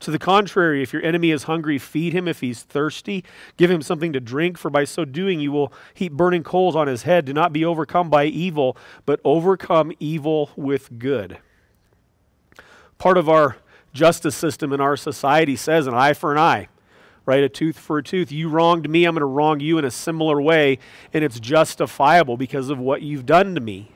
To 0.00 0.10
the 0.10 0.18
contrary, 0.18 0.82
if 0.82 0.92
your 0.92 1.02
enemy 1.02 1.30
is 1.30 1.44
hungry, 1.44 1.78
feed 1.78 2.12
him. 2.12 2.28
If 2.28 2.40
he's 2.40 2.62
thirsty, 2.62 3.24
give 3.56 3.70
him 3.70 3.80
something 3.80 4.12
to 4.12 4.20
drink, 4.20 4.58
for 4.58 4.68
by 4.68 4.84
so 4.84 5.06
doing 5.06 5.40
you 5.40 5.50
will 5.50 5.72
heap 5.94 6.12
burning 6.12 6.42
coals 6.42 6.76
on 6.76 6.88
his 6.88 7.04
head. 7.04 7.24
Do 7.24 7.32
not 7.32 7.54
be 7.54 7.64
overcome 7.64 8.10
by 8.10 8.26
evil, 8.26 8.76
but 9.06 9.18
overcome 9.24 9.92
evil 9.98 10.50
with 10.56 10.98
good. 10.98 11.38
Part 12.98 13.16
of 13.16 13.30
our 13.30 13.56
justice 13.94 14.34
system 14.34 14.72
in 14.72 14.80
our 14.80 14.96
society 14.96 15.56
says 15.56 15.86
an 15.86 15.94
eye 15.94 16.12
for 16.12 16.32
an 16.32 16.38
eye, 16.38 16.68
right? 17.24 17.42
A 17.42 17.48
tooth 17.48 17.78
for 17.78 17.98
a 17.98 18.02
tooth. 18.02 18.30
You 18.30 18.48
wronged 18.48 18.90
me, 18.90 19.04
I'm 19.04 19.14
going 19.14 19.20
to 19.20 19.26
wrong 19.26 19.60
you 19.60 19.78
in 19.78 19.84
a 19.84 19.90
similar 19.90 20.42
way, 20.42 20.78
and 21.14 21.24
it's 21.24 21.40
justifiable 21.40 22.36
because 22.36 22.68
of 22.68 22.78
what 22.78 23.00
you've 23.00 23.24
done 23.24 23.54
to 23.54 23.60
me. 23.60 23.92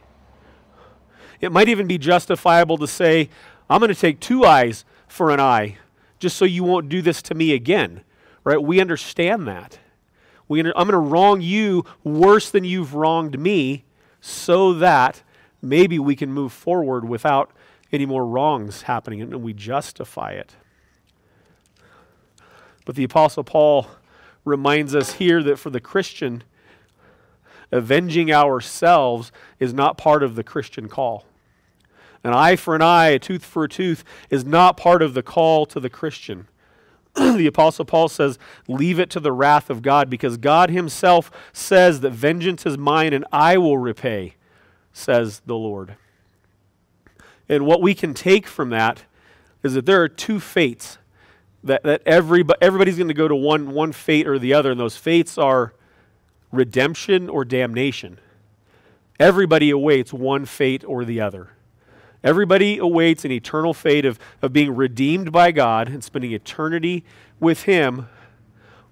It 1.41 1.53
might 1.53 1.69
even 1.69 1.87
be 1.87 1.99
justifiable 1.99 2.79
to 2.79 2.87
say, 2.87 3.29
I'm 3.69 3.81
going 3.81 3.93
to 3.93 4.01
take 4.01 4.21
two 4.21 4.45
eyes 4.45 4.85
for 5.09 5.31
an 5.31 5.41
eye 5.41 5.77
just 6.19 6.37
so 6.37 6.45
you 6.45 6.65
won't 6.65 6.89
do 6.89 7.03
this 7.03 7.23
to 7.23 7.35
me 7.35 7.53
again, 7.53 8.03
right? 8.45 8.63
We 8.63 8.81
understand 8.81 9.47
that. 9.47 9.79
We 10.49 10.61
I'm 10.61 10.73
going 10.73 10.89
to 10.89 10.99
wrong 10.99 11.41
you 11.41 11.85
worse 12.03 12.51
than 12.51 12.65
you've 12.65 12.95
wronged 12.95 13.39
me 13.39 13.85
so 14.21 14.73
that 14.75 15.23
maybe 15.61 15.99
we 15.99 16.17
can 16.17 16.33
move 16.33 16.53
forward 16.53 17.07
without 17.07 17.53
any 17.93 18.07
more 18.07 18.27
wrongs 18.27 18.83
happening 18.83 19.21
and 19.21 19.43
we 19.43 19.53
justify 19.53 20.33
it. 20.33 20.57
But 22.85 22.97
the 22.97 23.05
Apostle 23.05 23.45
Paul 23.45 23.87
reminds 24.45 24.95
us 24.95 25.15
here 25.15 25.43
that 25.43 25.59
for 25.59 25.71
the 25.71 25.81
Christian, 25.81 26.43
avenging 27.71 28.33
ourselves 28.33 29.31
is 29.59 29.75
not 29.75 29.99
part 29.99 30.23
of 30.23 30.37
the 30.37 30.45
Christian 30.45 30.89
call. 30.89 31.25
An 32.25 32.33
eye 32.33 32.57
for 32.57 32.75
an 32.75 32.83
eye, 32.83 33.09
a 33.09 33.19
tooth 33.19 33.45
for 33.45 33.65
a 33.65 33.69
tooth 33.69 34.05
is 34.31 34.45
not 34.45 34.77
part 34.77 35.03
of 35.03 35.15
the 35.15 35.23
call 35.23 35.67
to 35.67 35.79
the 35.79 35.91
Christian. 35.91 36.49
the 37.15 37.47
Apostle 37.47 37.85
Paul 37.85 38.09
says, 38.09 38.39
Leave 38.67 38.99
it 38.99 39.11
to 39.11 39.21
the 39.21 39.33
wrath 39.33 39.71
of 39.71 39.83
God, 39.83 40.11
because 40.11 40.37
God 40.37 40.71
Himself 40.71 41.31
says 41.53 42.01
that 42.01 42.11
vengeance 42.11 42.67
is 42.67 42.77
mine 42.77 43.13
and 43.13 43.25
I 43.33 43.57
will 43.59 43.79
repay, 43.79 44.35
says 44.93 45.43
the 45.47 45.57
Lord. 45.57 45.97
And 47.49 47.67
what 47.67 47.81
we 47.81 47.95
can 47.95 48.15
take 48.15 48.47
from 48.47 48.71
that 48.71 49.05
is 49.63 49.75
that 49.75 49.87
there 49.87 50.03
are 50.03 50.09
two 50.09 50.41
fates 50.41 50.99
that, 51.65 51.83
that 51.83 52.03
every, 52.07 52.45
everybody's 52.61 52.97
going 52.97 53.09
to 53.09 53.15
go 53.15 53.29
to 53.29 53.35
one, 53.35 53.73
one 53.73 53.93
fate 53.93 54.27
or 54.27 54.39
the 54.39 54.55
other, 54.55 54.71
and 54.71 54.81
those 54.81 54.97
fates 54.97 55.39
are 55.39 55.73
redemption 56.53 57.29
or 57.29 57.45
damnation. 57.45 58.19
Everybody 59.19 59.71
awaits 59.71 60.13
one 60.13 60.45
fate 60.45 60.85
or 60.85 61.05
the 61.05 61.21
other. 61.21 61.51
Everybody 62.23 62.79
awaits 62.79 63.25
an 63.25 63.33
eternal 63.33 63.75
fate 63.75 64.05
of, 64.05 64.19
of 64.43 64.53
being 64.53 64.75
redeemed 64.75 65.33
by 65.33 65.51
God 65.51 65.89
and 65.89 66.03
spending 66.03 66.33
eternity 66.33 67.05
with 67.41 67.65
Him, 67.65 68.09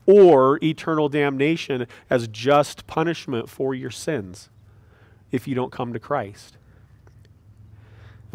or 0.07 0.61
eternal 0.63 1.09
damnation 1.09 1.87
as 2.09 2.29
just 2.29 2.87
punishment 2.87 3.51
for 3.51 3.75
your 3.75 3.91
sins 3.91 4.49
if 5.33 5.49
you 5.49 5.55
don't 5.55 5.73
come 5.73 5.93
to 5.93 5.99
Christ. 5.99 6.57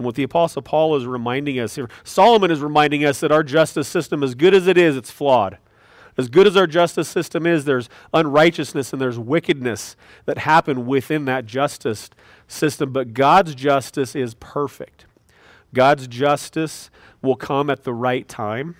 And 0.02 0.06
what 0.08 0.16
the 0.16 0.24
Apostle 0.24 0.64
Paul 0.64 0.96
is 0.96 1.06
reminding 1.06 1.60
us 1.60 1.76
here, 1.76 1.88
Solomon 2.04 2.50
is 2.50 2.60
reminding 2.60 3.06
us 3.06 3.20
that 3.20 3.32
our 3.32 3.44
justice 3.44 3.88
system, 3.88 4.24
as 4.24 4.34
good 4.34 4.56
as 4.56 4.66
it 4.66 4.76
is, 4.76 4.98
it's 4.98 5.12
flawed. 5.12 5.60
As 6.18 6.28
good 6.28 6.48
as 6.48 6.58
our 6.58 6.66
justice 6.66 7.08
system 7.08 7.46
is, 7.46 7.66
there's 7.66 7.88
unrighteousness 8.12 8.94
and 8.94 9.00
there's 9.00 9.20
wickedness 9.20 9.96
that 10.26 10.40
happen 10.40 10.88
within 10.88 11.26
that 11.26 11.46
justice 11.46 12.10
system. 12.48 12.92
But 12.92 13.14
God's 13.14 13.54
justice 13.54 14.16
is 14.16 14.34
perfect. 14.34 15.06
God's 15.72 16.08
justice 16.08 16.90
will 17.22 17.36
come 17.36 17.70
at 17.70 17.84
the 17.84 17.94
right 17.94 18.28
time. 18.28 18.78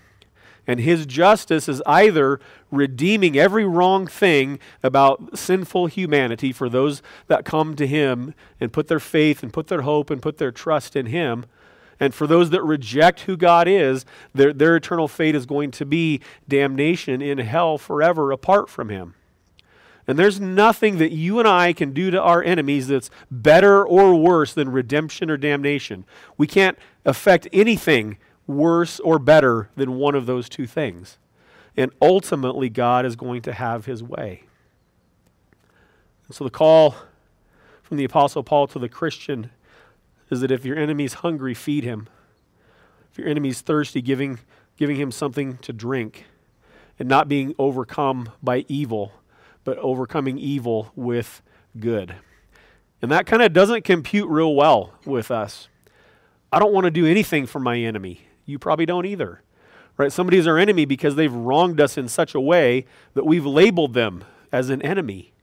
And 0.72 0.80
his 0.80 1.06
justice 1.06 1.68
is 1.68 1.84
either 1.86 2.40
redeeming 2.72 3.38
every 3.38 3.66
wrong 3.66 4.08
thing 4.08 4.58
about 4.82 5.38
sinful 5.38 5.88
humanity 5.88 6.54
for 6.54 6.70
those 6.70 7.02
that 7.28 7.44
come 7.44 7.76
to 7.76 7.86
him 7.86 8.34
and 8.58 8.72
put 8.72 8.88
their 8.88 8.98
faith 8.98 9.44
and 9.44 9.52
put 9.52 9.68
their 9.68 9.82
hope 9.82 10.10
and 10.10 10.22
put 10.22 10.38
their 10.38 10.50
trust 10.50 10.96
in 10.96 11.08
him. 11.08 11.46
And 12.00 12.16
for 12.16 12.26
those 12.26 12.52
that 12.52 12.64
reject 12.64 13.20
who 13.24 13.36
God 13.36 13.68
is, 13.68 14.06
their, 14.34 14.54
their 14.54 14.78
eternal 14.78 15.10
fate 15.10 15.36
is 15.36 15.46
going 15.46 15.72
to 15.72 15.86
be 15.86 16.22
damnation 16.48 17.22
in 17.22 17.40
hell 17.40 17.78
forever 17.78 18.32
apart 18.32 18.70
from 18.70 18.88
him. 18.88 19.16
And 20.08 20.18
there's 20.18 20.40
nothing 20.40 21.00
that 21.00 21.12
you 21.12 21.40
and 21.40 21.50
I 21.50 21.74
can 21.74 21.92
do 21.92 22.12
to 22.12 22.22
our 22.22 22.42
enemies 22.42 22.88
that's 22.88 23.10
better 23.30 23.86
or 23.86 24.16
worse 24.16 24.54
than 24.54 24.72
redemption 24.72 25.30
or 25.30 25.36
damnation. 25.36 26.06
We 26.38 26.48
can't 26.48 26.80
affect 27.04 27.50
anything 27.52 28.16
worse 28.56 29.00
or 29.00 29.20
better 29.20 29.70
than 29.76 29.96
one 29.96 30.16
of 30.16 30.26
those 30.26 30.50
two 30.50 30.68
things. 30.68 31.18
And 31.78 31.92
ultimately, 32.02 32.70
God 32.70 33.06
is 33.06 33.16
going 33.16 33.42
to 33.44 33.54
have 33.54 33.86
his 33.86 34.04
way. 34.04 34.44
And 36.28 36.36
so 36.36 36.44
the 36.44 36.50
call 36.50 36.96
from 37.82 37.98
the 37.98 38.04
Apostle 38.04 38.44
Paul 38.44 38.68
to 38.68 38.80
the 38.80 38.90
Christian 38.90 39.52
is 40.30 40.42
that 40.42 40.52
if 40.52 40.66
your 40.66 40.78
enemy's 40.78 41.16
hungry, 41.16 41.54
feed 41.54 41.84
him. 41.84 42.08
If 43.12 43.18
your 43.18 43.28
enemy's 43.28 43.62
thirsty, 43.62 44.02
giving, 44.02 44.40
giving 44.78 44.96
him 44.96 45.12
something 45.12 45.58
to 45.58 45.74
drink. 45.74 46.26
And 47.00 47.10
not 47.10 47.28
being 47.28 47.56
overcome 47.58 48.30
by 48.44 48.64
evil, 48.68 49.12
but 49.64 49.78
overcoming 49.80 50.38
evil 50.38 50.92
with 50.96 51.42
good. 51.80 52.16
And 53.02 53.12
that 53.12 53.26
kind 53.26 53.42
of 53.42 53.54
doesn't 53.54 53.84
compute 53.84 54.30
real 54.30 54.54
well 54.56 54.94
with 55.06 55.32
us. 55.32 55.68
I 56.52 56.60
don't 56.60 56.74
want 56.74 56.86
to 56.86 56.92
do 56.92 57.06
anything 57.06 57.48
for 57.48 57.60
my 57.60 57.78
enemy. 57.80 58.22
You 58.46 58.60
probably 58.60 58.86
don't 58.86 59.06
either. 59.06 59.42
Right? 59.98 60.12
Somebody 60.12 60.38
is 60.38 60.48
our 60.48 60.58
enemy 60.58 60.86
because 60.86 61.16
they've 61.16 61.34
wronged 61.34 61.80
us 61.80 61.98
in 61.98 62.08
such 62.08 62.34
a 62.34 62.40
way 62.40 62.86
that 63.14 63.26
we've 63.26 63.46
labeled 63.46 63.94
them 63.94 64.24
as 64.52 64.70
an 64.70 64.82
enemy. 64.82 65.34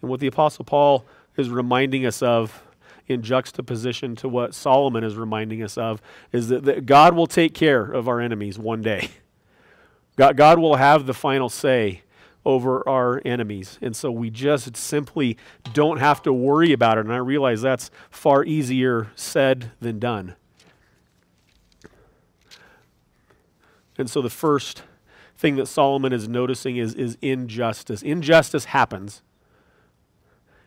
And 0.00 0.10
what 0.10 0.20
the 0.20 0.26
Apostle 0.26 0.64
Paul 0.64 1.04
is 1.36 1.48
reminding 1.48 2.06
us 2.06 2.22
of 2.22 2.62
in 3.06 3.22
juxtaposition 3.22 4.16
to 4.16 4.28
what 4.28 4.54
Solomon 4.54 5.04
is 5.04 5.16
reminding 5.16 5.62
us 5.62 5.76
of 5.76 6.00
is 6.32 6.48
that, 6.48 6.64
that 6.64 6.86
God 6.86 7.14
will 7.14 7.26
take 7.26 7.54
care 7.54 7.84
of 7.84 8.08
our 8.08 8.20
enemies 8.20 8.58
one 8.58 8.80
day. 8.80 9.10
God, 10.16 10.36
God 10.36 10.58
will 10.58 10.76
have 10.76 11.06
the 11.06 11.14
final 11.14 11.48
say 11.48 12.02
over 12.44 12.86
our 12.88 13.22
enemies. 13.24 13.78
And 13.80 13.96
so 13.96 14.10
we 14.10 14.30
just 14.30 14.76
simply 14.76 15.36
don't 15.72 15.98
have 15.98 16.22
to 16.22 16.32
worry 16.32 16.72
about 16.72 16.98
it. 16.98 17.02
And 17.02 17.12
I 17.12 17.18
realize 17.18 17.62
that's 17.62 17.90
far 18.10 18.44
easier 18.44 19.08
said 19.16 19.72
than 19.80 19.98
done. 19.98 20.36
And 23.96 24.10
so 24.10 24.20
the 24.20 24.30
first 24.30 24.82
thing 25.36 25.56
that 25.56 25.66
Solomon 25.66 26.12
is 26.12 26.28
noticing 26.28 26.76
is, 26.76 26.94
is 26.94 27.16
injustice. 27.20 28.02
Injustice 28.02 28.66
happens. 28.66 29.22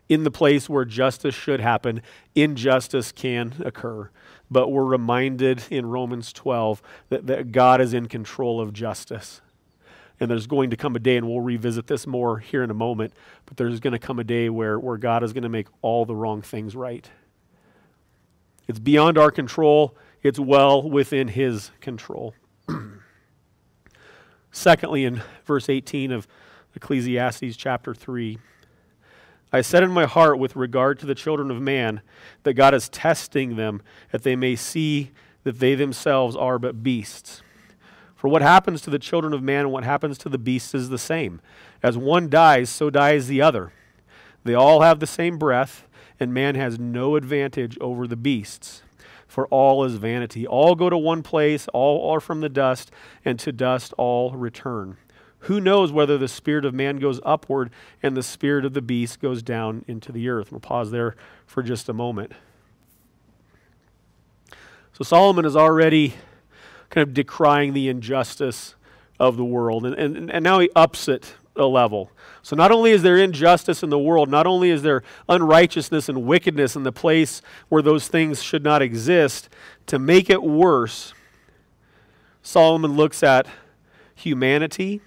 In 0.09 0.23
the 0.23 0.31
place 0.31 0.69
where 0.69 0.85
justice 0.85 1.35
should 1.35 1.59
happen, 1.59 2.01
injustice 2.33 3.11
can 3.11 3.53
occur. 3.65 4.09
But 4.49 4.69
we're 4.69 4.85
reminded 4.85 5.63
in 5.69 5.85
Romans 5.87 6.31
12 6.31 6.81
that, 7.09 7.27
that 7.27 7.51
God 7.51 7.81
is 7.81 7.93
in 7.93 8.07
control 8.07 8.61
of 8.61 8.71
justice. 8.71 9.41
And 10.19 10.31
there's 10.31 10.47
going 10.47 10.71
to 10.71 10.77
come 10.77 10.95
a 10.95 10.99
day, 10.99 11.17
and 11.17 11.27
we'll 11.27 11.41
revisit 11.41 11.87
this 11.87 12.07
more 12.07 12.39
here 12.39 12.63
in 12.63 12.71
a 12.71 12.75
moment, 12.75 13.13
but 13.45 13.57
there's 13.57 13.79
going 13.79 13.93
to 13.93 13.99
come 13.99 14.17
a 14.17 14.23
day 14.23 14.49
where, 14.49 14.79
where 14.79 14.97
God 14.97 15.23
is 15.23 15.31
going 15.31 15.43
to 15.43 15.49
make 15.49 15.67
all 15.81 16.05
the 16.05 16.15
wrong 16.15 16.41
things 16.41 16.75
right. 16.75 17.07
It's 18.67 18.79
beyond 18.79 19.17
our 19.17 19.31
control, 19.31 19.95
it's 20.23 20.39
well 20.39 20.87
within 20.89 21.27
His 21.27 21.71
control. 21.79 22.33
Secondly, 24.51 25.05
in 25.05 25.21
verse 25.45 25.69
18 25.69 26.11
of 26.11 26.27
Ecclesiastes 26.75 27.55
chapter 27.55 27.93
3, 27.93 28.39
I 29.51 29.61
said 29.61 29.83
in 29.83 29.91
my 29.91 30.05
heart 30.05 30.39
with 30.39 30.55
regard 30.55 30.99
to 30.99 31.05
the 31.05 31.15
children 31.15 31.49
of 31.49 31.61
man 31.61 32.01
that 32.43 32.55
God 32.55 32.73
is 32.73 32.89
testing 32.89 33.55
them, 33.55 33.81
that 34.11 34.23
they 34.23 34.35
may 34.35 34.55
see 34.55 35.11
that 35.43 35.59
they 35.59 35.75
themselves 35.75 36.35
are 36.35 36.59
but 36.59 36.83
beasts. 36.83 37.41
For 38.17 38.27
what 38.27 38.41
happens 38.41 38.81
to 38.81 38.89
the 38.89 38.97
children 38.97 39.31
of 39.31 39.43
man 39.43 39.59
and 39.59 39.71
what 39.71 39.83
happens 39.83 40.17
to 40.17 40.29
the 40.29 40.39
beasts 40.39 40.73
is 40.73 40.89
the 40.89 40.97
same. 40.97 41.39
As 41.83 41.97
one 41.97 42.29
dies, 42.29 42.67
so 42.69 42.89
dies 42.89 43.27
the 43.27 43.43
other. 43.43 43.71
They 44.43 44.55
all 44.55 44.81
have 44.81 44.99
the 44.99 45.05
same 45.05 45.37
breath, 45.37 45.87
and 46.19 46.33
man 46.33 46.55
has 46.55 46.79
no 46.79 47.15
advantage 47.15 47.77
over 47.79 48.07
the 48.07 48.15
beasts. 48.15 48.81
For 49.27 49.45
all 49.49 49.83
is 49.83 49.95
vanity. 49.95 50.47
All 50.47 50.73
go 50.73 50.89
to 50.89 50.97
one 50.97 51.21
place, 51.21 51.67
all 51.73 52.09
are 52.11 52.19
from 52.19 52.41
the 52.41 52.49
dust, 52.49 52.89
and 53.23 53.37
to 53.37 53.51
dust 53.51 53.93
all 53.99 54.31
return. 54.31 54.97
Who 55.41 55.61
knows 55.61 55.91
whether 55.91 56.17
the 56.17 56.27
spirit 56.27 56.65
of 56.65 56.73
man 56.73 56.97
goes 56.97 57.19
upward 57.23 57.69
and 58.01 58.17
the 58.17 58.23
spirit 58.23 58.65
of 58.65 58.73
the 58.73 58.81
beast 58.81 59.21
goes 59.21 59.43
down 59.43 59.85
into 59.87 60.11
the 60.11 60.27
earth? 60.27 60.51
We'll 60.51 60.59
pause 60.59 60.89
there 60.89 61.15
for 61.45 61.61
just 61.61 61.87
a 61.87 61.93
moment. 61.93 62.31
So 64.93 65.03
Solomon 65.03 65.45
is 65.45 65.55
already 65.55 66.15
kind 66.89 67.07
of 67.07 67.13
decrying 67.13 67.73
the 67.73 67.89
injustice 67.89 68.75
of 69.19 69.37
the 69.37 69.45
world. 69.45 69.85
And, 69.85 69.95
and, 69.95 70.31
and 70.31 70.43
now 70.43 70.59
he 70.59 70.69
ups 70.75 71.07
it 71.07 71.35
a 71.55 71.65
level. 71.65 72.11
So 72.41 72.55
not 72.55 72.71
only 72.71 72.91
is 72.91 73.03
there 73.03 73.17
injustice 73.17 73.83
in 73.83 73.89
the 73.89 73.99
world, 73.99 74.29
not 74.29 74.47
only 74.47 74.69
is 74.69 74.83
there 74.83 75.03
unrighteousness 75.27 76.07
and 76.07 76.23
wickedness 76.23 76.75
in 76.75 76.83
the 76.83 76.91
place 76.91 77.41
where 77.69 77.81
those 77.81 78.07
things 78.07 78.41
should 78.41 78.63
not 78.63 78.81
exist, 78.81 79.49
to 79.87 79.99
make 79.99 80.29
it 80.29 80.43
worse, 80.43 81.13
Solomon 82.41 82.95
looks 82.95 83.23
at 83.23 83.47
humanity 84.15 85.01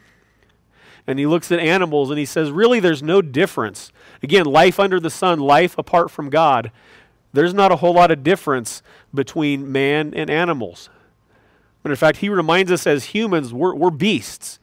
and 1.07 1.19
he 1.19 1.27
looks 1.27 1.51
at 1.51 1.59
animals 1.59 2.11
and 2.11 2.19
he 2.19 2.27
says, 2.27 2.51
really, 2.51 2.81
there's 2.81 3.03
no 3.03 3.23
difference. 3.23 3.91
Again, 4.23 4.45
life 4.45 4.79
under 4.79 5.01
the 5.01 5.11
sun, 5.11 5.41
life 5.41 5.79
apart 5.79 6.11
from 6.11 6.31
God, 6.31 6.71
there's 7.33 7.55
not 7.55 7.73
a 7.73 7.77
whole 7.77 7.95
lot 7.95 8.11
of 8.11 8.23
difference 8.23 8.83
between 9.15 9.71
man 9.71 10.13
and 10.15 10.29
animals. 10.29 10.91
But 11.83 11.91
in 11.91 11.97
fact, 11.97 12.19
he 12.19 12.29
reminds 12.29 12.71
us 12.71 12.87
as 12.87 13.07
humans, 13.07 13.53
we're, 13.55 13.75
we're 13.75 13.91
beasts. 13.91 14.59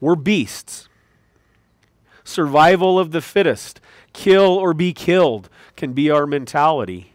We're 0.00 0.16
beasts. 0.16 0.88
Survival 2.24 2.98
of 2.98 3.10
the 3.10 3.20
fittest, 3.20 3.80
kill 4.12 4.52
or 4.52 4.74
be 4.74 4.92
killed 4.92 5.48
can 5.76 5.92
be 5.92 6.10
our 6.10 6.26
mentality. 6.26 7.12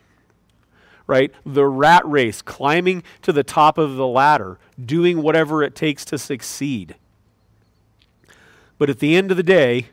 Right? 1.06 1.32
The 1.46 1.66
rat 1.66 2.06
race, 2.06 2.42
climbing 2.42 3.04
to 3.22 3.32
the 3.32 3.44
top 3.44 3.78
of 3.78 3.96
the 3.96 4.08
ladder, 4.08 4.60
doing 4.84 5.22
whatever 5.22 5.64
it 5.64 5.76
takes 5.76 6.04
to 6.06 6.18
succeed. 6.18 6.96
But 8.78 8.90
at 8.90 9.00
the 9.00 9.16
end 9.16 9.32
of 9.32 9.38
the 9.38 9.44
day, 9.44 9.88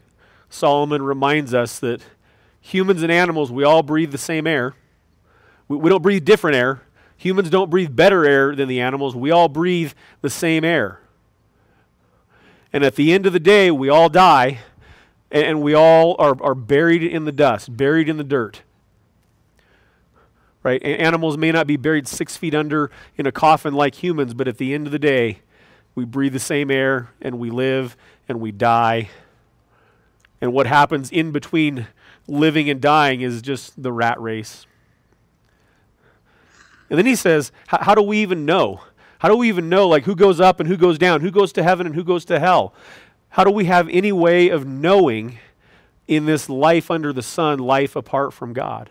Solomon 0.50 1.02
reminds 1.02 1.54
us 1.54 1.78
that 1.80 2.02
humans 2.60 3.02
and 3.02 3.12
animals, 3.12 3.52
we 3.52 3.64
all 3.64 3.82
breathe 3.82 4.10
the 4.10 4.18
same 4.18 4.46
air. 4.46 4.74
We, 5.68 5.76
we 5.76 5.90
don't 5.90 6.02
breathe 6.02 6.24
different 6.24 6.56
air. 6.56 6.82
Humans 7.24 7.48
don't 7.48 7.70
breathe 7.70 7.96
better 7.96 8.26
air 8.26 8.54
than 8.54 8.68
the 8.68 8.82
animals. 8.82 9.16
We 9.16 9.30
all 9.30 9.48
breathe 9.48 9.94
the 10.20 10.28
same 10.28 10.62
air. 10.62 11.00
And 12.70 12.84
at 12.84 12.96
the 12.96 13.14
end 13.14 13.24
of 13.24 13.32
the 13.32 13.40
day, 13.40 13.70
we 13.70 13.88
all 13.88 14.10
die, 14.10 14.58
and, 15.30 15.62
we 15.62 15.72
all 15.72 16.16
are, 16.18 16.36
are 16.42 16.54
buried 16.54 17.02
in 17.02 17.24
the 17.24 17.32
dust, 17.32 17.74
buried 17.74 18.10
in 18.10 18.18
the 18.18 18.24
dirt. 18.24 18.60
Right? 20.62 20.82
animals 20.82 21.38
may 21.38 21.50
not 21.50 21.66
be 21.66 21.78
buried 21.78 22.06
six 22.06 22.36
feet 22.36 22.54
under 22.54 22.90
in 23.16 23.26
a 23.26 23.32
coffin 23.32 23.72
like 23.72 24.02
humans, 24.02 24.34
but 24.34 24.46
at 24.46 24.58
the 24.58 24.74
end 24.74 24.84
of 24.86 24.92
the 24.92 24.98
day, 24.98 25.38
we 25.94 26.04
breathe 26.04 26.34
the 26.34 26.38
same 26.38 26.70
air 26.70 27.08
and 27.22 27.38
we 27.38 27.48
live 27.48 27.96
and 28.28 28.38
we 28.38 28.52
die. 28.52 29.08
And 30.42 30.52
what 30.52 30.66
happens 30.66 31.10
in 31.10 31.32
between 31.32 31.86
living 32.28 32.68
and 32.68 32.82
dying 32.82 33.22
is 33.22 33.40
just 33.40 33.82
the 33.82 33.92
rat 33.94 34.20
race. 34.20 34.66
And 36.94 36.98
then 37.00 37.06
he 37.06 37.16
says, 37.16 37.50
How 37.66 37.96
do 37.96 38.02
we 38.02 38.18
even 38.18 38.46
know? 38.46 38.80
How 39.18 39.28
do 39.28 39.36
we 39.36 39.48
even 39.48 39.68
know, 39.68 39.88
like, 39.88 40.04
who 40.04 40.14
goes 40.14 40.38
up 40.38 40.60
and 40.60 40.68
who 40.68 40.76
goes 40.76 40.96
down? 40.96 41.22
Who 41.22 41.32
goes 41.32 41.52
to 41.54 41.64
heaven 41.64 41.86
and 41.88 41.96
who 41.96 42.04
goes 42.04 42.24
to 42.26 42.38
hell? 42.38 42.72
How 43.30 43.42
do 43.42 43.50
we 43.50 43.64
have 43.64 43.88
any 43.88 44.12
way 44.12 44.48
of 44.48 44.64
knowing 44.64 45.40
in 46.06 46.26
this 46.26 46.48
life 46.48 46.88
under 46.92 47.12
the 47.12 47.20
sun, 47.20 47.58
life 47.58 47.96
apart 47.96 48.32
from 48.32 48.52
God? 48.52 48.90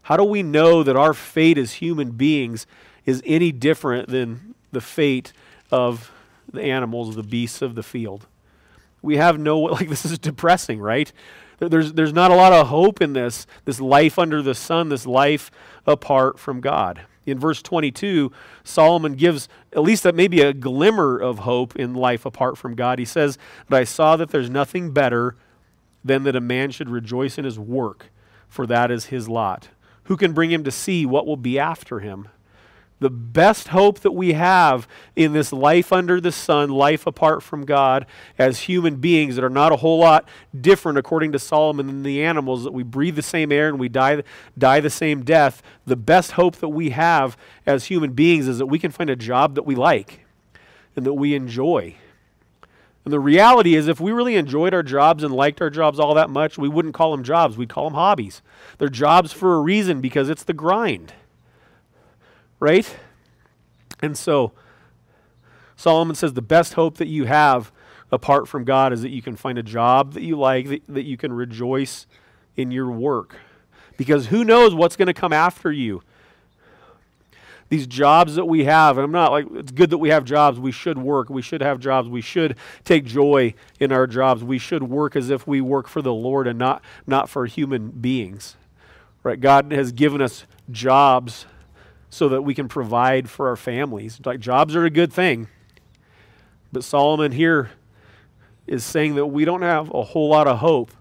How 0.00 0.16
do 0.16 0.24
we 0.24 0.42
know 0.42 0.82
that 0.82 0.96
our 0.96 1.12
fate 1.12 1.58
as 1.58 1.74
human 1.74 2.12
beings 2.12 2.66
is 3.04 3.22
any 3.26 3.52
different 3.52 4.08
than 4.08 4.54
the 4.72 4.80
fate 4.80 5.34
of 5.70 6.10
the 6.50 6.62
animals, 6.62 7.16
the 7.16 7.22
beasts 7.22 7.60
of 7.60 7.74
the 7.74 7.82
field? 7.82 8.26
We 9.02 9.18
have 9.18 9.38
no, 9.38 9.60
like, 9.60 9.90
this 9.90 10.06
is 10.06 10.18
depressing, 10.18 10.80
right? 10.80 11.12
There's, 11.58 11.92
there's 11.92 12.14
not 12.14 12.30
a 12.30 12.34
lot 12.34 12.54
of 12.54 12.68
hope 12.68 13.02
in 13.02 13.12
this, 13.12 13.46
this 13.66 13.78
life 13.78 14.18
under 14.18 14.40
the 14.40 14.54
sun, 14.54 14.88
this 14.88 15.06
life 15.06 15.50
apart 15.86 16.38
from 16.38 16.62
God. 16.62 17.02
In 17.30 17.38
verse 17.38 17.62
22, 17.62 18.32
Solomon 18.64 19.14
gives 19.14 19.48
at 19.72 19.82
least 19.82 20.02
that 20.02 20.14
maybe 20.14 20.40
a 20.40 20.52
glimmer 20.52 21.18
of 21.18 21.40
hope 21.40 21.76
in 21.76 21.94
life 21.94 22.26
apart 22.26 22.58
from 22.58 22.74
God. 22.74 22.98
He 22.98 23.04
says, 23.04 23.38
But 23.68 23.80
I 23.80 23.84
saw 23.84 24.16
that 24.16 24.30
there's 24.30 24.50
nothing 24.50 24.92
better 24.92 25.36
than 26.04 26.24
that 26.24 26.36
a 26.36 26.40
man 26.40 26.70
should 26.70 26.88
rejoice 26.88 27.38
in 27.38 27.44
his 27.44 27.58
work, 27.58 28.10
for 28.48 28.66
that 28.66 28.90
is 28.90 29.06
his 29.06 29.28
lot. 29.28 29.68
Who 30.04 30.16
can 30.16 30.32
bring 30.32 30.50
him 30.50 30.64
to 30.64 30.70
see 30.70 31.06
what 31.06 31.26
will 31.26 31.36
be 31.36 31.58
after 31.58 32.00
him? 32.00 32.28
The 33.00 33.10
best 33.10 33.68
hope 33.68 34.00
that 34.00 34.12
we 34.12 34.34
have 34.34 34.86
in 35.16 35.32
this 35.32 35.52
life 35.52 35.92
under 35.92 36.20
the 36.20 36.30
sun, 36.30 36.68
life 36.68 37.06
apart 37.06 37.42
from 37.42 37.64
God, 37.64 38.06
as 38.38 38.60
human 38.60 38.96
beings 38.96 39.36
that 39.36 39.44
are 39.44 39.50
not 39.50 39.72
a 39.72 39.76
whole 39.76 39.98
lot 39.98 40.28
different, 40.58 40.98
according 40.98 41.32
to 41.32 41.38
Solomon, 41.38 41.86
than 41.86 42.02
the 42.02 42.22
animals, 42.22 42.62
that 42.64 42.72
we 42.72 42.82
breathe 42.82 43.16
the 43.16 43.22
same 43.22 43.50
air 43.50 43.68
and 43.68 43.80
we 43.80 43.88
die, 43.88 44.22
die 44.56 44.80
the 44.80 44.90
same 44.90 45.24
death. 45.24 45.62
The 45.86 45.96
best 45.96 46.32
hope 46.32 46.56
that 46.56 46.68
we 46.68 46.90
have 46.90 47.36
as 47.66 47.86
human 47.86 48.12
beings 48.12 48.46
is 48.46 48.58
that 48.58 48.66
we 48.66 48.78
can 48.78 48.90
find 48.90 49.08
a 49.08 49.16
job 49.16 49.54
that 49.54 49.64
we 49.64 49.74
like 49.74 50.26
and 50.94 51.06
that 51.06 51.14
we 51.14 51.34
enjoy. 51.34 51.96
And 53.06 53.14
the 53.14 53.20
reality 53.20 53.76
is, 53.76 53.88
if 53.88 53.98
we 53.98 54.12
really 54.12 54.36
enjoyed 54.36 54.74
our 54.74 54.82
jobs 54.82 55.24
and 55.24 55.32
liked 55.32 55.62
our 55.62 55.70
jobs 55.70 55.98
all 55.98 56.12
that 56.14 56.28
much, 56.28 56.58
we 56.58 56.68
wouldn't 56.68 56.92
call 56.92 57.12
them 57.12 57.24
jobs. 57.24 57.56
We'd 57.56 57.70
call 57.70 57.84
them 57.84 57.94
hobbies. 57.94 58.42
They're 58.76 58.90
jobs 58.90 59.32
for 59.32 59.54
a 59.54 59.60
reason 59.60 60.02
because 60.02 60.28
it's 60.28 60.44
the 60.44 60.52
grind 60.52 61.14
right? 62.60 62.96
And 64.00 64.16
so 64.16 64.52
Solomon 65.76 66.14
says 66.14 66.34
the 66.34 66.42
best 66.42 66.74
hope 66.74 66.98
that 66.98 67.08
you 67.08 67.24
have 67.24 67.72
apart 68.12 68.46
from 68.48 68.64
God 68.64 68.92
is 68.92 69.02
that 69.02 69.10
you 69.10 69.22
can 69.22 69.34
find 69.34 69.58
a 69.58 69.62
job 69.62 70.12
that 70.12 70.22
you 70.22 70.38
like, 70.38 70.68
that, 70.68 70.82
that 70.88 71.04
you 71.04 71.16
can 71.16 71.32
rejoice 71.32 72.06
in 72.56 72.70
your 72.70 72.90
work. 72.90 73.36
Because 73.96 74.26
who 74.26 74.44
knows 74.44 74.74
what's 74.74 74.96
going 74.96 75.06
to 75.06 75.14
come 75.14 75.32
after 75.32 75.72
you? 75.72 76.02
These 77.68 77.86
jobs 77.86 78.34
that 78.34 78.46
we 78.46 78.64
have, 78.64 78.98
and 78.98 79.04
I'm 79.04 79.12
not 79.12 79.30
like, 79.30 79.46
it's 79.52 79.70
good 79.70 79.90
that 79.90 79.98
we 79.98 80.08
have 80.08 80.24
jobs. 80.24 80.58
We 80.58 80.72
should 80.72 80.98
work. 80.98 81.30
We 81.30 81.40
should 81.40 81.60
have 81.60 81.78
jobs. 81.78 82.08
We 82.08 82.20
should 82.20 82.56
take 82.84 83.04
joy 83.04 83.54
in 83.78 83.92
our 83.92 84.08
jobs. 84.08 84.42
We 84.42 84.58
should 84.58 84.82
work 84.82 85.14
as 85.14 85.30
if 85.30 85.46
we 85.46 85.60
work 85.60 85.86
for 85.86 86.02
the 86.02 86.12
Lord 86.12 86.48
and 86.48 86.58
not, 86.58 86.82
not 87.06 87.28
for 87.28 87.46
human 87.46 87.90
beings. 87.90 88.56
Right? 89.22 89.40
God 89.40 89.70
has 89.70 89.92
given 89.92 90.20
us 90.20 90.46
jobs 90.70 91.46
so 92.10 92.28
that 92.28 92.42
we 92.42 92.54
can 92.54 92.68
provide 92.68 93.30
for 93.30 93.48
our 93.48 93.56
families. 93.56 94.20
Like 94.24 94.40
jobs 94.40 94.74
are 94.76 94.84
a 94.84 94.90
good 94.90 95.12
thing. 95.12 95.48
But 96.72 96.84
Solomon 96.84 97.32
here 97.32 97.70
is 98.66 98.84
saying 98.84 99.14
that 99.14 99.26
we 99.26 99.44
don't 99.44 99.62
have 99.62 99.92
a 99.94 100.02
whole 100.02 100.28
lot 100.28 100.46
of 100.46 100.58
hope 100.58 100.92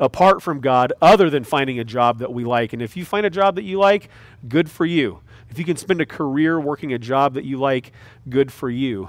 apart 0.00 0.42
from 0.42 0.60
God 0.60 0.92
other 1.02 1.28
than 1.28 1.44
finding 1.44 1.78
a 1.78 1.84
job 1.84 2.18
that 2.18 2.32
we 2.32 2.44
like. 2.44 2.72
And 2.72 2.80
if 2.80 2.96
you 2.96 3.04
find 3.04 3.26
a 3.26 3.30
job 3.30 3.56
that 3.56 3.64
you 3.64 3.78
like, 3.78 4.08
good 4.48 4.70
for 4.70 4.86
you. 4.86 5.20
If 5.50 5.58
you 5.58 5.64
can 5.64 5.76
spend 5.76 6.00
a 6.00 6.06
career 6.06 6.60
working 6.60 6.92
a 6.92 6.98
job 6.98 7.34
that 7.34 7.44
you 7.44 7.58
like, 7.58 7.92
good 8.28 8.52
for 8.52 8.70
you. 8.70 9.08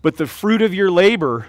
But 0.00 0.16
the 0.16 0.26
fruit 0.26 0.62
of 0.62 0.72
your 0.72 0.90
labor, 0.90 1.48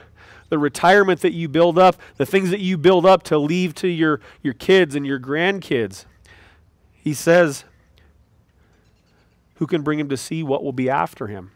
the 0.50 0.58
retirement 0.58 1.22
that 1.22 1.34
you 1.34 1.48
build 1.48 1.78
up, 1.78 1.98
the 2.18 2.26
things 2.26 2.50
that 2.50 2.60
you 2.60 2.78
build 2.78 3.06
up 3.06 3.24
to 3.24 3.38
leave 3.38 3.76
to 3.76 3.88
your, 3.88 4.22
your 4.42 4.54
kids 4.54 4.96
and 4.96 5.06
your 5.06 5.20
grandkids, 5.20 6.06
he 6.94 7.14
says, 7.14 7.66
who 9.56 9.68
can 9.68 9.82
bring 9.82 10.00
him 10.00 10.10
to 10.10 10.18
see 10.18 10.44
what 10.44 10.64
will 10.64 10.74
be 10.74 10.90
after 10.90 11.28
him? 11.28 11.52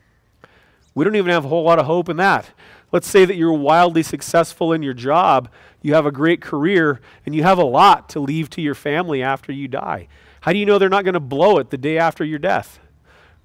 We 0.95 1.05
don't 1.05 1.15
even 1.15 1.31
have 1.31 1.45
a 1.45 1.47
whole 1.47 1.63
lot 1.63 1.79
of 1.79 1.85
hope 1.85 2.09
in 2.09 2.17
that. 2.17 2.49
Let's 2.91 3.07
say 3.07 3.23
that 3.25 3.35
you're 3.35 3.53
wildly 3.53 4.03
successful 4.03 4.73
in 4.73 4.81
your 4.81 4.93
job, 4.93 5.49
you 5.81 5.93
have 5.93 6.05
a 6.05 6.11
great 6.11 6.41
career, 6.41 6.99
and 7.25 7.35
you 7.35 7.43
have 7.43 7.57
a 7.57 7.63
lot 7.63 8.09
to 8.09 8.19
leave 8.19 8.49
to 8.51 8.61
your 8.61 8.75
family 8.75 9.21
after 9.21 9.51
you 9.51 9.67
die. 9.67 10.07
How 10.41 10.51
do 10.51 10.57
you 10.57 10.65
know 10.65 10.79
they're 10.79 10.89
not 10.89 11.03
going 11.03 11.13
to 11.13 11.19
blow 11.19 11.57
it 11.59 11.69
the 11.69 11.77
day 11.77 11.97
after 11.97 12.23
your 12.23 12.39
death? 12.39 12.79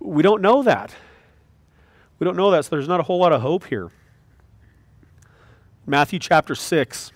We 0.01 0.23
don't 0.23 0.41
know 0.41 0.63
that. 0.63 0.95
We 2.19 2.25
don't 2.25 2.37
know 2.37 2.51
that, 2.51 2.65
so 2.65 2.71
there's 2.71 2.89
not 2.89 3.01
a 3.01 3.05
whole 3.05 3.19
lot 3.19 3.33
of 3.33 3.43
hope 3.43 3.67
here. 3.67 3.91
Matthew 5.87 6.19
chapter 6.19 6.55
6, 6.55 7.13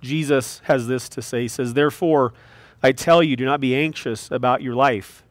Jesus 0.00 0.60
has 0.64 0.86
this 0.86 1.08
to 1.10 1.22
say. 1.22 1.42
He 1.42 1.48
says, 1.48 1.74
Therefore, 1.74 2.32
I 2.82 2.92
tell 2.92 3.22
you, 3.22 3.34
do 3.34 3.44
not 3.44 3.60
be 3.60 3.74
anxious 3.74 4.30
about 4.30 4.62
your 4.62 4.74
life 4.74 5.24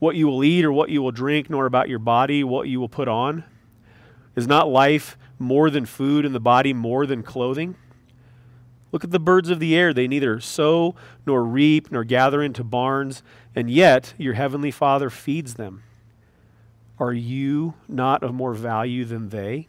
what 0.00 0.16
you 0.16 0.26
will 0.26 0.42
eat 0.42 0.64
or 0.64 0.72
what 0.72 0.90
you 0.90 1.00
will 1.00 1.12
drink, 1.12 1.48
nor 1.48 1.66
about 1.66 1.88
your 1.88 2.00
body, 2.00 2.42
what 2.42 2.66
you 2.66 2.80
will 2.80 2.88
put 2.88 3.06
on? 3.06 3.44
Is 4.34 4.48
not 4.48 4.68
life 4.68 5.16
more 5.38 5.70
than 5.70 5.86
food 5.86 6.26
and 6.26 6.34
the 6.34 6.40
body 6.40 6.72
more 6.72 7.06
than 7.06 7.22
clothing? 7.22 7.76
Look 8.92 9.04
at 9.04 9.12
the 9.12 9.20
birds 9.20 9.50
of 9.50 9.60
the 9.60 9.76
air. 9.76 9.94
They 9.94 10.08
neither 10.08 10.40
sow 10.40 10.96
nor 11.24 11.44
reap 11.44 11.92
nor 11.92 12.02
gather 12.02 12.42
into 12.42 12.64
barns, 12.64 13.22
and 13.54 13.70
yet 13.70 14.14
your 14.18 14.34
heavenly 14.34 14.70
Father 14.70 15.10
feeds 15.10 15.54
them. 15.54 15.84
Are 16.98 17.12
you 17.12 17.74
not 17.88 18.22
of 18.22 18.34
more 18.34 18.52
value 18.52 19.04
than 19.04 19.28
they? 19.28 19.68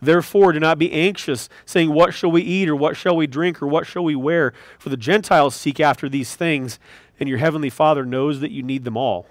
Therefore, 0.00 0.52
do 0.52 0.60
not 0.60 0.78
be 0.78 0.92
anxious, 0.92 1.48
saying, 1.66 1.92
What 1.92 2.14
shall 2.14 2.30
we 2.30 2.42
eat, 2.42 2.68
or 2.68 2.76
what 2.76 2.96
shall 2.96 3.16
we 3.16 3.26
drink, 3.26 3.60
or 3.60 3.66
what 3.66 3.86
shall 3.86 4.04
we 4.04 4.14
wear? 4.14 4.52
For 4.78 4.90
the 4.90 4.96
Gentiles 4.96 5.56
seek 5.56 5.80
after 5.80 6.08
these 6.08 6.36
things, 6.36 6.78
and 7.18 7.28
your 7.28 7.38
heavenly 7.38 7.70
Father 7.70 8.04
knows 8.04 8.40
that 8.40 8.52
you 8.52 8.62
need 8.62 8.84
them 8.84 8.96
all. 8.96 9.26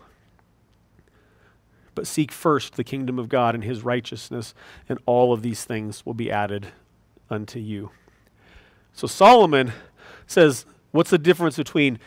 But 1.95 2.05
seek 2.05 2.31
first 2.31 2.75
the 2.75 2.83
kingdom 2.83 3.17
of 3.17 3.29
God 3.29 3.55
and 3.55 3.63
his 3.63 3.83
righteousness, 3.83 4.53
and 4.89 4.99
all 5.05 5.31
of 5.31 5.41
these 5.41 5.63
things 5.63 6.05
will 6.05 6.13
be 6.13 6.29
added 6.29 6.67
unto 7.29 7.59
you. 7.59 7.91
So 8.93 9.07
Solomon 9.07 9.71
says, 10.25 10.65
What's 10.91 11.09
the 11.09 11.17
difference 11.17 11.57
between 11.57 11.99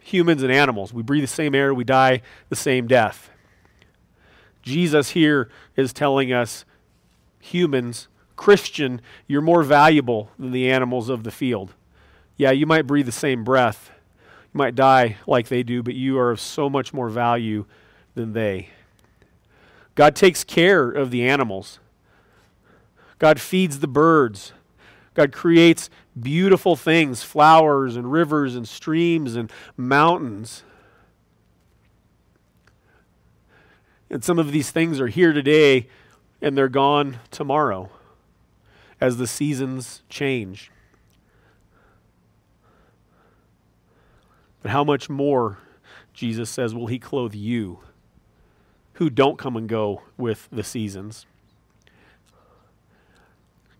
humans 0.00 0.42
and 0.42 0.52
animals? 0.52 0.92
We 0.92 1.02
breathe 1.02 1.24
the 1.24 1.28
same 1.28 1.54
air, 1.54 1.74
we 1.74 1.84
die 1.84 2.22
the 2.48 2.56
same 2.56 2.86
death. 2.86 3.30
Jesus 4.62 5.10
here 5.10 5.50
is 5.76 5.92
telling 5.92 6.32
us 6.32 6.64
humans, 7.46 8.08
Christian, 8.36 9.00
you're 9.26 9.40
more 9.40 9.62
valuable 9.62 10.30
than 10.38 10.52
the 10.52 10.70
animals 10.70 11.08
of 11.08 11.24
the 11.24 11.30
field. 11.30 11.74
Yeah, 12.36 12.50
you 12.50 12.66
might 12.66 12.86
breathe 12.86 13.06
the 13.06 13.12
same 13.12 13.44
breath. 13.44 13.90
You 14.52 14.58
might 14.58 14.74
die 14.74 15.16
like 15.26 15.48
they 15.48 15.62
do, 15.62 15.82
but 15.82 15.94
you 15.94 16.18
are 16.18 16.30
of 16.30 16.40
so 16.40 16.68
much 16.68 16.92
more 16.92 17.08
value 17.08 17.64
than 18.14 18.32
they. 18.32 18.70
God 19.94 20.14
takes 20.14 20.44
care 20.44 20.90
of 20.90 21.10
the 21.10 21.26
animals. 21.26 21.78
God 23.18 23.40
feeds 23.40 23.78
the 23.78 23.88
birds. 23.88 24.52
God 25.14 25.32
creates 25.32 25.88
beautiful 26.20 26.76
things, 26.76 27.22
flowers 27.22 27.96
and 27.96 28.12
rivers 28.12 28.54
and 28.54 28.68
streams 28.68 29.34
and 29.34 29.50
mountains. 29.76 30.62
And 34.10 34.22
some 34.22 34.38
of 34.38 34.52
these 34.52 34.70
things 34.70 35.00
are 35.00 35.08
here 35.08 35.32
today 35.32 35.88
and 36.40 36.56
they're 36.56 36.68
gone 36.68 37.18
tomorrow. 37.30 37.90
as 39.00 39.18
the 39.18 39.26
seasons 39.26 40.02
change. 40.08 40.70
But 44.62 44.70
how 44.70 44.84
much 44.84 45.08
more, 45.08 45.58
Jesus 46.12 46.50
says, 46.50 46.74
will 46.74 46.86
he 46.86 46.98
clothe 46.98 47.34
you 47.34 47.80
who 48.94 49.10
don't 49.10 49.38
come 49.38 49.56
and 49.56 49.68
go 49.68 50.02
with 50.16 50.48
the 50.50 50.64
seasons? 50.64 51.26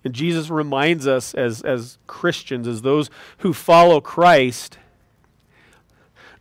And 0.05 0.15
Jesus 0.15 0.51
reminds 0.51 1.07
us 1.07 1.35
as, 1.35 1.63
as 1.63 1.99
Christians, 2.07 2.69
as 2.69 2.83
those 2.83 3.11
who 3.39 3.53
follow 3.53 4.01
Christ, 4.01 4.79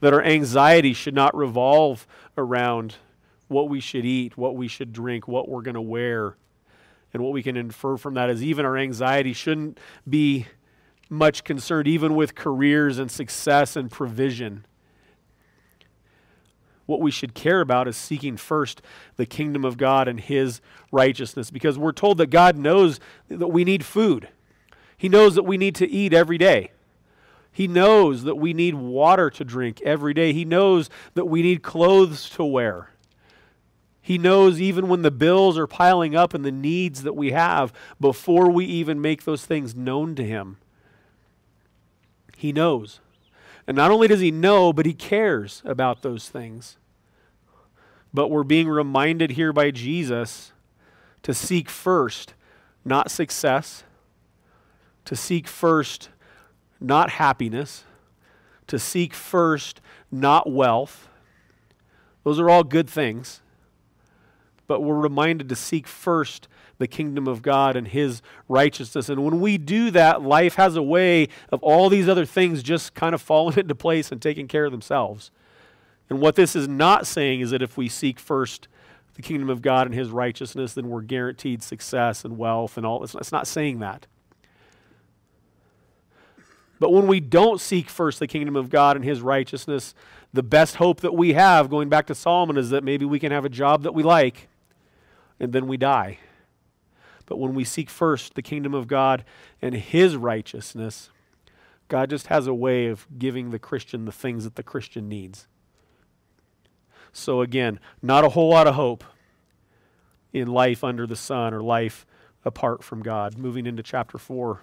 that 0.02 0.14
our 0.14 0.22
anxiety 0.22 0.94
should 0.94 1.16
not 1.16 1.36
revolve 1.36 2.06
around 2.38 2.98
what 3.48 3.70
we 3.70 3.80
should 3.80 4.06
eat, 4.06 4.38
what 4.38 4.56
we 4.56 4.68
should 4.68 4.92
drink, 4.94 5.28
what 5.28 5.48
we're 5.50 5.62
going 5.62 5.76
to 5.76 5.82
wear. 5.82 6.36
And 7.14 7.24
what 7.24 7.34
we 7.34 7.44
can 7.44 7.56
infer 7.56 7.98
from 7.98 8.16
that 8.16 8.30
is 8.30 8.44
even 8.44 8.66
our 8.66 8.78
anxiety 8.78 9.34
shouldn't 9.34 9.80
be 10.08 10.48
much 11.10 11.44
concerned, 11.44 11.88
even 11.88 12.16
with 12.16 12.36
careers 12.36 12.98
and 12.98 13.10
success 13.10 13.76
and 13.76 13.92
provision. 13.92 14.66
What 16.86 17.02
we 17.02 17.12
should 17.12 17.34
care 17.34 17.62
about 17.62 17.88
is 17.88 17.98
seeking 17.98 18.38
first 18.38 18.82
the 19.16 19.26
kingdom 19.26 19.66
of 19.66 19.78
God 19.78 20.08
and 20.08 20.20
His 20.20 20.62
righteousness 20.92 21.50
because 21.50 21.80
we're 21.80 21.92
told 21.92 22.18
that 22.18 22.30
God 22.30 22.58
knows 22.58 23.00
that 23.28 23.48
we 23.48 23.64
need 23.64 23.86
food. 23.86 24.30
He 24.98 25.10
knows 25.10 25.36
that 25.36 25.44
we 25.44 25.58
need 25.58 25.76
to 25.76 25.90
eat 25.90 26.14
every 26.14 26.38
day. 26.38 26.72
He 27.52 27.68
knows 27.68 28.24
that 28.24 28.36
we 28.36 28.54
need 28.54 28.76
water 28.76 29.30
to 29.30 29.46
drink 29.46 29.82
every 29.84 30.14
day. 30.14 30.34
He 30.34 30.44
knows 30.44 30.90
that 31.14 31.26
we 31.26 31.42
need 31.42 31.64
clothes 31.64 32.30
to 32.32 32.44
wear. 32.44 32.90
He 34.06 34.20
knows 34.20 34.62
even 34.62 34.88
when 34.88 35.02
the 35.02 35.10
bills 35.10 35.58
are 35.58 35.66
piling 35.66 36.16
up 36.16 36.36
and 36.36 36.46
the 36.46 36.52
needs 36.52 37.02
that 37.02 37.16
we 37.16 37.32
have 37.32 37.74
before 38.00 38.52
we 38.52 38.64
even 38.64 39.02
make 39.02 39.24
those 39.24 39.44
things 39.44 39.74
known 39.74 40.14
to 40.14 40.24
Him. 40.24 40.58
He 42.38 42.54
knows. 42.54 43.00
And 43.66 43.76
not 43.76 43.90
only 43.90 44.08
does 44.08 44.20
He 44.20 44.30
know, 44.30 44.72
but 44.72 44.86
He 44.86 44.94
cares 44.94 45.64
about 45.66 46.04
those 46.04 46.30
things. 46.30 46.78
But 48.14 48.28
we're 48.28 48.44
being 48.44 48.70
reminded 48.70 49.32
here 49.32 49.52
by 49.52 49.72
Jesus 49.72 50.52
to 51.24 51.34
seek 51.34 51.68
first 51.68 52.36
not 52.86 53.10
success, 53.10 53.86
to 55.06 55.16
seek 55.16 55.48
first 55.48 56.10
not 56.80 57.10
happiness, 57.10 57.86
to 58.68 58.78
seek 58.78 59.16
first 59.16 59.82
not 60.12 60.48
wealth. 60.48 61.08
Those 62.24 62.40
are 62.40 62.52
all 62.52 62.64
good 62.64 62.88
things 62.88 63.42
but 64.68 64.82
we're 64.82 65.00
reminded 65.00 65.50
to 65.50 65.56
seek 65.56 65.88
first 65.88 66.48
the 66.78 66.88
kingdom 66.88 67.28
of 67.28 67.42
God 67.42 67.76
and 67.76 67.88
his 67.88 68.22
righteousness. 68.48 69.10
And 69.10 69.24
when 69.24 69.40
we 69.40 69.58
do 69.58 69.92
that, 69.92 70.22
life 70.22 70.56
has 70.56 70.76
a 70.76 70.82
way 70.82 71.30
of 71.50 71.64
all 71.64 71.90
these 71.90 72.10
other 72.10 72.26
things 72.26 72.64
just 72.64 72.94
kind 72.94 73.16
of 73.16 73.22
falling 73.22 73.58
into 73.58 73.76
place 73.76 74.12
and 74.12 74.22
taking 74.22 74.48
care 74.48 74.66
of 74.66 74.72
themselves. 74.72 75.32
And 76.10 76.20
what 76.20 76.36
this 76.36 76.56
is 76.56 76.68
not 76.68 77.08
saying 77.08 77.42
is 77.42 77.52
that 77.52 77.62
if 77.62 77.78
we 77.78 77.90
seek 77.90 78.20
first 78.20 78.68
the 79.16 79.22
kingdom 79.22 79.50
of 79.50 79.62
God 79.62 79.88
and 79.88 79.96
his 79.96 80.10
righteousness, 80.10 80.74
then 80.74 80.90
we're 80.90 81.02
guaranteed 81.02 81.64
success 81.64 82.26
and 82.26 82.38
wealth 82.38 82.78
and 82.78 82.86
all. 82.86 83.04
It's, 83.04 83.16
it's 83.16 83.32
not 83.32 83.48
saying 83.48 83.80
that. 83.80 84.08
But 86.80 86.92
when 86.92 87.08
we 87.08 87.22
don't 87.22 87.62
seek 87.62 87.90
first 87.90 88.20
the 88.20 88.28
kingdom 88.28 88.58
of 88.58 88.70
God 88.70 88.98
and 88.98 89.06
his 89.06 89.22
righteousness, 89.22 89.96
the 90.34 90.44
best 90.44 90.76
hope 90.76 91.00
that 91.00 91.14
we 91.14 91.34
have, 91.34 91.70
going 91.70 91.88
back 91.88 92.06
to 92.08 92.16
Solomon, 92.16 92.58
is 92.58 92.70
that 92.72 92.84
maybe 92.84 93.06
we 93.06 93.18
can 93.18 93.32
have 93.32 93.46
a 93.46 93.50
job 93.50 93.84
that 93.84 93.94
we 93.94 94.04
like 94.04 94.50
and 95.40 95.54
then 95.54 95.68
we 95.68 95.78
die. 95.78 96.20
But 97.26 97.38
when 97.38 97.54
we 97.56 97.64
seek 97.64 97.90
first 97.90 98.36
the 98.36 98.42
kingdom 98.42 98.74
of 98.74 98.88
God 98.88 99.26
and 99.62 99.76
his 99.76 100.16
righteousness, 100.16 101.10
God 101.88 102.10
just 102.10 102.28
has 102.28 102.48
a 102.48 102.54
way 102.54 102.88
of 102.88 103.08
giving 103.18 103.50
the 103.50 103.60
Christian 103.60 104.06
the 104.06 104.12
things 104.12 104.44
that 104.44 104.56
the 104.56 104.64
Christian 104.64 105.08
needs. 105.08 105.48
So, 107.14 107.42
again, 107.42 107.80
not 108.02 108.26
a 108.26 108.30
whole 108.30 108.50
lot 108.50 108.68
of 108.68 108.76
hope 108.76 109.04
in 110.34 110.48
life 110.48 110.84
under 110.84 111.08
the 111.08 111.16
sun 111.16 111.54
or 111.54 111.62
life 111.62 112.06
apart 112.44 112.84
from 112.84 113.02
God. 113.02 113.38
Moving 113.38 113.66
into 113.66 113.82
chapter 113.82 114.18
4. 114.18 114.62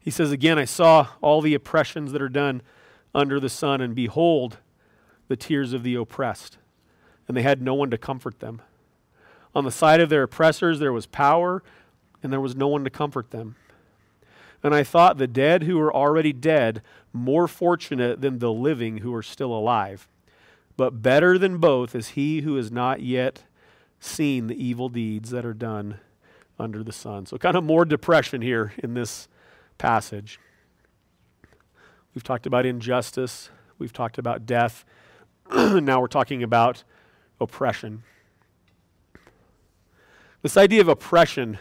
He 0.00 0.10
says, 0.10 0.32
Again, 0.32 0.58
I 0.58 0.64
saw 0.64 1.08
all 1.20 1.40
the 1.40 1.54
oppressions 1.54 2.12
that 2.12 2.22
are 2.22 2.28
done 2.28 2.62
under 3.14 3.40
the 3.40 3.48
sun, 3.48 3.80
and 3.80 3.94
behold, 3.94 4.58
the 5.28 5.36
tears 5.36 5.72
of 5.72 5.82
the 5.82 5.94
oppressed, 5.94 6.58
and 7.26 7.36
they 7.36 7.42
had 7.42 7.62
no 7.62 7.74
one 7.74 7.90
to 7.90 7.98
comfort 7.98 8.40
them. 8.40 8.60
On 9.56 9.64
the 9.64 9.70
side 9.70 10.02
of 10.02 10.10
their 10.10 10.22
oppressors 10.22 10.80
there 10.80 10.92
was 10.92 11.06
power, 11.06 11.62
and 12.22 12.30
there 12.30 12.42
was 12.42 12.54
no 12.54 12.68
one 12.68 12.84
to 12.84 12.90
comfort 12.90 13.30
them. 13.30 13.56
And 14.62 14.74
I 14.74 14.82
thought 14.82 15.16
the 15.16 15.26
dead 15.26 15.62
who 15.62 15.78
were 15.78 15.94
already 15.94 16.34
dead 16.34 16.82
more 17.10 17.48
fortunate 17.48 18.20
than 18.20 18.38
the 18.38 18.52
living 18.52 18.98
who 18.98 19.14
are 19.14 19.22
still 19.22 19.54
alive. 19.54 20.08
But 20.76 21.00
better 21.00 21.38
than 21.38 21.56
both 21.56 21.94
is 21.94 22.08
he 22.08 22.42
who 22.42 22.56
has 22.56 22.70
not 22.70 23.00
yet 23.00 23.44
seen 23.98 24.48
the 24.48 24.62
evil 24.62 24.90
deeds 24.90 25.30
that 25.30 25.46
are 25.46 25.54
done 25.54 26.00
under 26.58 26.84
the 26.84 26.92
sun. 26.92 27.24
So, 27.24 27.38
kind 27.38 27.56
of 27.56 27.64
more 27.64 27.86
depression 27.86 28.42
here 28.42 28.74
in 28.82 28.92
this 28.92 29.26
passage. 29.78 30.38
We've 32.14 32.22
talked 32.22 32.44
about 32.44 32.66
injustice, 32.66 33.48
we've 33.78 33.94
talked 33.94 34.18
about 34.18 34.44
death. 34.44 34.84
now 35.50 35.98
we're 35.98 36.08
talking 36.08 36.42
about 36.42 36.84
oppression. 37.40 38.02
This 40.46 40.56
idea 40.56 40.80
of 40.80 40.86
oppression, 40.86 41.58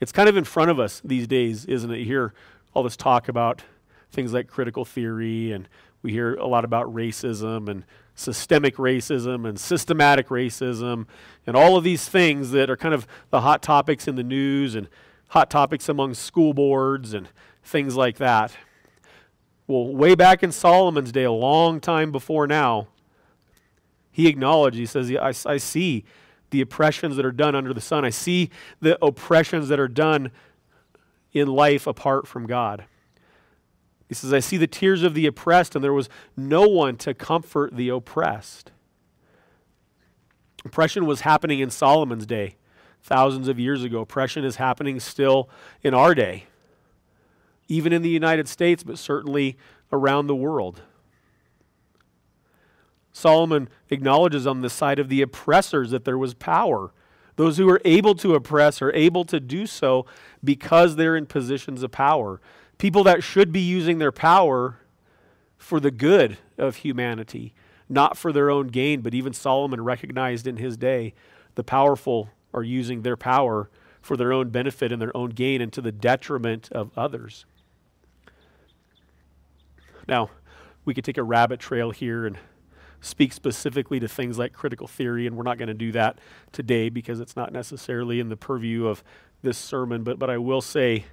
it's 0.00 0.10
kind 0.10 0.26
of 0.26 0.38
in 0.38 0.44
front 0.44 0.70
of 0.70 0.80
us 0.80 1.02
these 1.04 1.26
days, 1.26 1.66
isn't 1.66 1.90
it? 1.90 1.98
You 1.98 2.06
hear 2.06 2.34
all 2.72 2.82
this 2.82 2.96
talk 2.96 3.28
about 3.28 3.62
things 4.10 4.32
like 4.32 4.46
critical 4.46 4.86
theory, 4.86 5.52
and 5.52 5.68
we 6.00 6.12
hear 6.12 6.36
a 6.36 6.46
lot 6.46 6.64
about 6.64 6.86
racism 6.86 7.68
and 7.68 7.84
systemic 8.14 8.76
racism 8.76 9.46
and 9.46 9.60
systematic 9.60 10.28
racism, 10.28 11.06
and 11.46 11.56
all 11.56 11.76
of 11.76 11.84
these 11.84 12.08
things 12.08 12.52
that 12.52 12.70
are 12.70 12.76
kind 12.78 12.94
of 12.94 13.06
the 13.28 13.42
hot 13.42 13.60
topics 13.60 14.08
in 14.08 14.14
the 14.14 14.24
news 14.24 14.74
and 14.74 14.88
hot 15.28 15.50
topics 15.50 15.90
among 15.90 16.14
school 16.14 16.54
boards 16.54 17.12
and 17.12 17.28
things 17.62 17.96
like 17.96 18.16
that. 18.16 18.56
Well, 19.66 19.94
way 19.94 20.14
back 20.14 20.42
in 20.42 20.52
Solomon's 20.52 21.12
day, 21.12 21.24
a 21.24 21.32
long 21.32 21.80
time 21.80 22.12
before 22.12 22.46
now, 22.46 22.88
he 24.10 24.26
acknowledged, 24.26 24.78
he 24.78 24.86
says, 24.86 25.12
I, 25.14 25.34
I 25.44 25.58
see 25.58 26.06
the 26.50 26.60
oppressions 26.60 27.16
that 27.16 27.24
are 27.24 27.32
done 27.32 27.54
under 27.54 27.72
the 27.72 27.80
sun. 27.80 28.04
I 28.04 28.10
see 28.10 28.50
the 28.80 29.02
oppressions 29.04 29.68
that 29.68 29.80
are 29.80 29.88
done 29.88 30.30
in 31.32 31.48
life 31.48 31.86
apart 31.86 32.26
from 32.26 32.46
God. 32.46 32.84
He 34.08 34.14
says, 34.14 34.32
I 34.32 34.40
see 34.40 34.56
the 34.56 34.66
tears 34.66 35.04
of 35.04 35.14
the 35.14 35.26
oppressed, 35.26 35.76
and 35.76 35.84
there 35.84 35.92
was 35.92 36.08
no 36.36 36.68
one 36.68 36.96
to 36.96 37.14
comfort 37.14 37.76
the 37.76 37.90
oppressed. 37.90 38.72
Oppression 40.64 41.06
was 41.06 41.20
happening 41.20 41.60
in 41.60 41.70
Solomon's 41.70 42.26
day, 42.26 42.56
thousands 43.02 43.46
of 43.46 43.60
years 43.60 43.84
ago. 43.84 44.00
Oppression 44.00 44.44
is 44.44 44.56
happening 44.56 44.98
still 44.98 45.48
in 45.82 45.94
our 45.94 46.14
day, 46.14 46.46
even 47.68 47.92
in 47.92 48.02
the 48.02 48.08
United 48.08 48.48
States, 48.48 48.82
but 48.82 48.98
certainly 48.98 49.56
around 49.92 50.26
the 50.26 50.34
world. 50.34 50.82
Solomon 53.12 53.68
acknowledges 53.90 54.46
on 54.46 54.60
the 54.60 54.70
side 54.70 54.98
of 54.98 55.08
the 55.08 55.22
oppressors 55.22 55.90
that 55.90 56.04
there 56.04 56.18
was 56.18 56.34
power. 56.34 56.92
Those 57.36 57.56
who 57.56 57.68
are 57.68 57.80
able 57.84 58.14
to 58.16 58.34
oppress 58.34 58.82
are 58.82 58.92
able 58.92 59.24
to 59.24 59.40
do 59.40 59.66
so 59.66 60.06
because 60.44 60.96
they're 60.96 61.16
in 61.16 61.26
positions 61.26 61.82
of 61.82 61.90
power. 61.90 62.40
People 62.78 63.02
that 63.04 63.22
should 63.22 63.52
be 63.52 63.60
using 63.60 63.98
their 63.98 64.12
power 64.12 64.78
for 65.58 65.80
the 65.80 65.90
good 65.90 66.38
of 66.56 66.76
humanity, 66.76 67.54
not 67.88 68.16
for 68.16 68.32
their 68.32 68.50
own 68.50 68.68
gain. 68.68 69.00
But 69.00 69.14
even 69.14 69.32
Solomon 69.32 69.82
recognized 69.82 70.46
in 70.46 70.56
his 70.56 70.76
day 70.76 71.14
the 71.54 71.64
powerful 71.64 72.30
are 72.52 72.62
using 72.62 73.02
their 73.02 73.16
power 73.16 73.70
for 74.00 74.16
their 74.16 74.32
own 74.32 74.50
benefit 74.50 74.92
and 74.92 75.00
their 75.00 75.16
own 75.16 75.30
gain 75.30 75.60
and 75.60 75.72
to 75.72 75.80
the 75.80 75.92
detriment 75.92 76.70
of 76.72 76.90
others. 76.96 77.44
Now, 80.08 80.30
we 80.84 80.94
could 80.94 81.04
take 81.04 81.18
a 81.18 81.22
rabbit 81.22 81.60
trail 81.60 81.90
here 81.90 82.26
and 82.26 82.38
speak 83.00 83.32
specifically 83.32 84.00
to 84.00 84.08
things 84.08 84.38
like 84.38 84.52
critical 84.52 84.86
theory, 84.86 85.26
and 85.26 85.36
we're 85.36 85.42
not 85.42 85.58
going 85.58 85.68
to 85.68 85.74
do 85.74 85.92
that 85.92 86.18
today 86.52 86.88
because 86.88 87.20
it's 87.20 87.36
not 87.36 87.52
necessarily 87.52 88.20
in 88.20 88.28
the 88.28 88.36
purview 88.36 88.86
of 88.86 89.02
this 89.42 89.58
sermon. 89.58 90.04
But, 90.04 90.18
but 90.18 90.30
I 90.30 90.38
will 90.38 90.60
say 90.60 91.04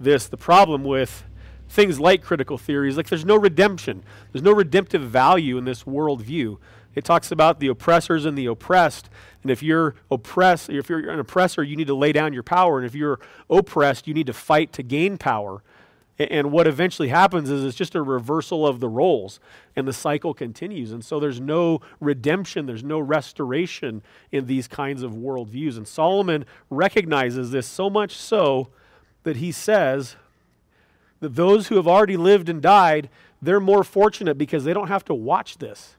this 0.00 0.26
the 0.26 0.36
problem 0.36 0.84
with 0.84 1.24
things 1.68 2.00
like 2.00 2.22
critical 2.22 2.56
theory 2.56 2.88
is 2.88 2.96
like 2.96 3.08
there's 3.08 3.24
no 3.24 3.36
redemption, 3.36 4.02
there's 4.32 4.42
no 4.42 4.52
redemptive 4.52 5.02
value 5.02 5.58
in 5.58 5.64
this 5.64 5.84
worldview. 5.84 6.58
It 6.94 7.04
talks 7.04 7.30
about 7.30 7.60
the 7.60 7.68
oppressors 7.68 8.24
and 8.24 8.36
the 8.36 8.46
oppressed. 8.46 9.08
And 9.42 9.52
if 9.52 9.62
you're 9.62 9.94
oppressed, 10.10 10.68
if 10.68 10.88
you're 10.88 11.10
an 11.10 11.20
oppressor, 11.20 11.62
you 11.62 11.76
need 11.76 11.86
to 11.86 11.94
lay 11.94 12.10
down 12.12 12.32
your 12.32 12.42
power. 12.42 12.78
And 12.78 12.86
if 12.86 12.94
you're 12.94 13.20
oppressed, 13.48 14.08
you 14.08 14.14
need 14.14 14.26
to 14.26 14.32
fight 14.32 14.72
to 14.72 14.82
gain 14.82 15.16
power. 15.16 15.62
And 16.18 16.50
what 16.50 16.66
eventually 16.66 17.08
happens 17.08 17.48
is 17.48 17.64
it's 17.64 17.76
just 17.76 17.94
a 17.94 18.02
reversal 18.02 18.66
of 18.66 18.80
the 18.80 18.88
roles, 18.88 19.38
and 19.76 19.86
the 19.86 19.92
cycle 19.92 20.34
continues. 20.34 20.90
And 20.90 21.04
so 21.04 21.20
there's 21.20 21.40
no 21.40 21.80
redemption, 22.00 22.66
there's 22.66 22.82
no 22.82 22.98
restoration 22.98 24.02
in 24.32 24.46
these 24.46 24.66
kinds 24.66 25.04
of 25.04 25.12
worldviews. 25.12 25.76
And 25.76 25.86
Solomon 25.86 26.44
recognizes 26.70 27.52
this 27.52 27.68
so 27.68 27.88
much 27.88 28.16
so 28.16 28.68
that 29.22 29.36
he 29.36 29.52
says 29.52 30.16
that 31.20 31.36
those 31.36 31.68
who 31.68 31.76
have 31.76 31.86
already 31.86 32.16
lived 32.16 32.48
and 32.48 32.60
died, 32.60 33.08
they're 33.40 33.60
more 33.60 33.84
fortunate 33.84 34.36
because 34.36 34.64
they 34.64 34.72
don't 34.72 34.88
have 34.88 35.04
to 35.04 35.14
watch 35.14 35.58
this. 35.58 35.96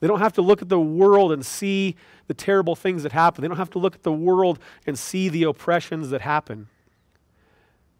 They 0.00 0.08
don't 0.08 0.20
have 0.20 0.34
to 0.34 0.42
look 0.42 0.60
at 0.60 0.68
the 0.68 0.80
world 0.80 1.32
and 1.32 1.44
see 1.44 1.96
the 2.26 2.34
terrible 2.34 2.76
things 2.76 3.02
that 3.04 3.12
happen. 3.12 3.40
They 3.40 3.48
don't 3.48 3.56
have 3.56 3.70
to 3.70 3.78
look 3.78 3.94
at 3.94 4.02
the 4.02 4.12
world 4.12 4.58
and 4.86 4.98
see 4.98 5.30
the 5.30 5.44
oppressions 5.44 6.10
that 6.10 6.20
happen. 6.20 6.68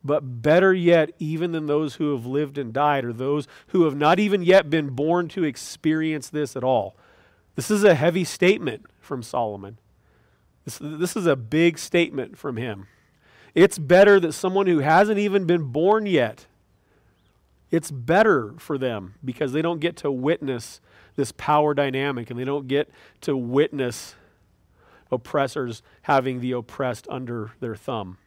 But 0.05 0.43
better 0.43 0.75
yet, 0.75 1.13
even 1.19 1.53
than 1.53 1.67
those 1.67 1.95
who 1.95 2.13
have 2.13 2.27
lived 2.27 2.59
and 2.59 2.75
died, 2.75 3.07
are 3.07 3.13
those 3.13 3.49
who 3.69 3.85
have 3.85 3.97
not 3.97 4.19
even 4.19 4.43
yet 4.43 4.69
been 4.69 4.91
born 4.91 5.29
to 5.29 5.45
experience 5.45 6.29
this 6.29 6.57
at 6.57 6.63
all. 6.63 6.95
This 7.57 7.71
is 7.71 7.85
a 7.85 7.95
heavy 7.95 8.25
statement 8.25 8.85
from 9.01 9.23
Solomon. 9.23 9.79
This, 10.67 10.79
this 10.79 11.17
is 11.17 11.27
a 11.27 11.37
big 11.37 11.79
statement 11.79 12.37
from 12.37 12.59
him. 12.59 12.87
It's 13.55 13.79
better 13.79 14.21
that 14.21 14.33
someone 14.33 14.67
who 14.67 14.81
hasn't 14.81 15.19
even 15.19 15.47
been 15.47 15.65
born 15.65 16.05
yet, 16.05 16.47
it's 17.71 17.91
better 17.91 18.55
for 18.59 18.77
them 18.77 19.15
because 19.25 19.53
they 19.53 19.63
don't 19.63 19.81
get 19.81 19.97
to 19.99 20.11
witness 20.11 20.81
this 21.17 21.33
power 21.33 21.73
dynamic 21.73 22.31
and 22.31 22.39
they 22.39 22.45
don't 22.45 22.69
get 22.69 22.91
to 23.23 23.37
witness 23.37 24.17
oppressors 25.11 25.83
having 26.03 26.41
the 26.41 26.53
oppressed 26.53 27.07
under 27.09 27.53
their 27.61 27.77
thumb. 27.77 28.19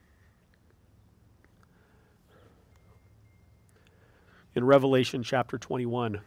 In 4.57 4.65
Revelation 4.65 5.21
chapter 5.21 5.59
21, 5.59 6.19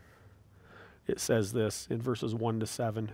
it 1.08 1.18
says 1.18 1.52
this 1.52 1.88
in 1.90 2.00
verses 2.00 2.32
1 2.32 2.60
to 2.60 2.66
7. 2.66 3.10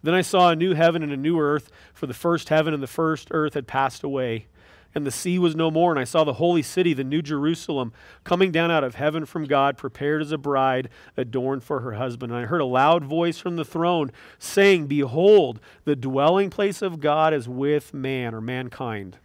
Then 0.00 0.14
I 0.14 0.20
saw 0.20 0.50
a 0.50 0.54
new 0.54 0.74
heaven 0.74 1.02
and 1.02 1.10
a 1.10 1.16
new 1.16 1.40
earth, 1.40 1.72
for 1.92 2.06
the 2.06 2.14
first 2.14 2.50
heaven 2.50 2.72
and 2.72 2.80
the 2.80 2.86
first 2.86 3.30
earth 3.32 3.54
had 3.54 3.66
passed 3.66 4.04
away, 4.04 4.46
and 4.94 5.04
the 5.04 5.10
sea 5.10 5.40
was 5.40 5.56
no 5.56 5.72
more. 5.72 5.90
And 5.90 5.98
I 5.98 6.04
saw 6.04 6.22
the 6.22 6.34
holy 6.34 6.62
city, 6.62 6.94
the 6.94 7.02
new 7.02 7.20
Jerusalem, 7.20 7.92
coming 8.22 8.52
down 8.52 8.70
out 8.70 8.84
of 8.84 8.94
heaven 8.94 9.26
from 9.26 9.44
God, 9.44 9.76
prepared 9.76 10.22
as 10.22 10.30
a 10.30 10.38
bride 10.38 10.88
adorned 11.16 11.64
for 11.64 11.80
her 11.80 11.94
husband. 11.94 12.30
And 12.30 12.40
I 12.40 12.46
heard 12.46 12.60
a 12.60 12.64
loud 12.64 13.02
voice 13.02 13.38
from 13.38 13.56
the 13.56 13.64
throne 13.64 14.12
saying, 14.38 14.86
Behold, 14.86 15.58
the 15.84 15.96
dwelling 15.96 16.48
place 16.48 16.80
of 16.80 17.00
God 17.00 17.34
is 17.34 17.48
with 17.48 17.92
man 17.92 18.36
or 18.36 18.40
mankind. 18.40 19.18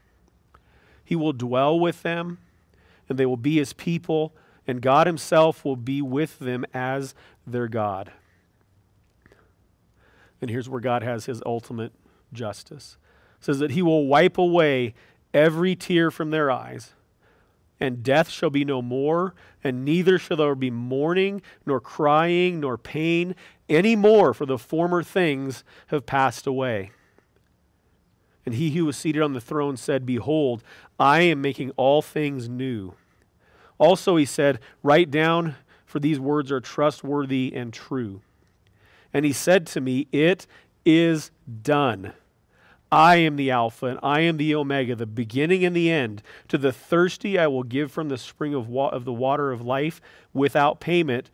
He 1.05 1.15
will 1.15 1.33
dwell 1.33 1.79
with 1.79 2.01
them 2.01 2.39
and 3.10 3.17
they 3.17 3.26
will 3.26 3.38
be 3.38 3.58
his 3.58 3.74
people, 3.74 4.34
and 4.67 4.82
God 4.82 5.08
himself 5.08 5.65
will 5.65 5.76
be 5.76 6.02
with 6.02 6.39
them 6.39 6.63
as 6.74 7.15
their 7.45 7.67
God. 7.67 8.12
And 10.41 10.50
here's 10.50 10.69
where 10.69 10.80
God 10.80 11.04
has 11.04 11.26
his 11.26 11.41
ultimate 11.45 11.91
justice. 12.32 12.98
It 13.39 13.45
says 13.45 13.60
that 13.60 13.72
he 13.72 13.82
will 13.82 14.08
wipe 14.08 14.38
away 14.38 14.93
every 15.34 15.76
tear 15.76 16.12
from 16.12 16.30
their 16.30 16.52
eyes, 16.52 16.93
and 17.80 18.04
death 18.04 18.30
shall 18.30 18.50
be 18.50 18.63
no 18.63 18.82
more, 18.82 19.34
and 19.63 19.84
neither 19.84 20.17
shall 20.17 20.38
there 20.38 20.56
be 20.56 20.72
mourning, 20.72 21.41
nor 21.65 21.80
crying, 21.80 22.60
nor 22.60 22.78
pain 22.78 23.36
any 23.67 23.95
more, 23.95 24.34
for 24.34 24.45
the 24.45 24.58
former 24.58 25.04
things 25.04 25.63
have 25.88 26.06
passed 26.06 26.45
away. 26.45 26.91
And 28.49 28.55
he 28.55 28.71
who 28.71 28.85
was 28.85 28.97
seated 28.97 29.21
on 29.21 29.33
the 29.33 29.41
throne 29.41 29.77
said, 29.77 30.07
Behold, 30.07 30.63
I 30.99 31.21
am 31.21 31.39
making 31.39 31.69
all 31.77 32.01
things 32.01 32.49
new. 32.49 32.95
Also, 33.77 34.15
he 34.15 34.25
said, 34.25 34.57
Write 34.81 35.12
down, 35.12 35.53
for 35.85 35.99
these 35.99 36.19
words 36.19 36.51
are 36.51 36.59
trustworthy 36.59 37.53
and 37.55 37.71
true. 37.71 38.21
And 39.13 39.23
he 39.23 39.33
said 39.33 39.67
to 39.67 39.81
me, 39.81 40.07
It 40.12 40.47
is 40.83 41.29
done. 41.62 42.13
I 42.91 43.17
am 43.17 43.35
the 43.35 43.51
Alpha 43.51 43.85
and 43.85 43.99
I 44.01 44.21
am 44.21 44.38
the 44.38 44.55
Omega, 44.55 44.95
the 44.95 45.05
beginning 45.05 45.63
and 45.63 45.75
the 45.75 45.91
end. 45.91 46.23
To 46.47 46.57
the 46.57 46.71
thirsty 46.71 47.38
I 47.38 47.45
will 47.45 47.62
give 47.62 47.91
from 47.91 48.09
the 48.09 48.17
spring 48.17 48.55
of, 48.55 48.67
wa- 48.67 48.89
of 48.89 49.05
the 49.05 49.13
water 49.13 49.51
of 49.51 49.62
life 49.62 50.01
without 50.33 50.79
payment. 50.79 51.29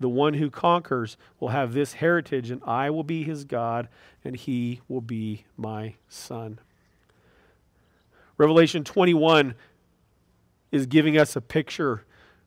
The 0.00 0.08
one 0.08 0.34
who 0.34 0.50
conquers 0.50 1.16
will 1.38 1.48
have 1.48 1.72
this 1.72 1.94
heritage, 1.94 2.50
and 2.50 2.62
I 2.64 2.90
will 2.90 3.04
be 3.04 3.22
his 3.22 3.44
God, 3.44 3.88
and 4.24 4.36
he 4.36 4.80
will 4.88 5.00
be 5.00 5.44
my 5.56 5.94
son. 6.08 6.58
Revelation 8.36 8.82
21 8.82 9.54
is 10.72 10.86
giving 10.86 11.16
us 11.16 11.36
a 11.36 11.40
picture 11.40 12.04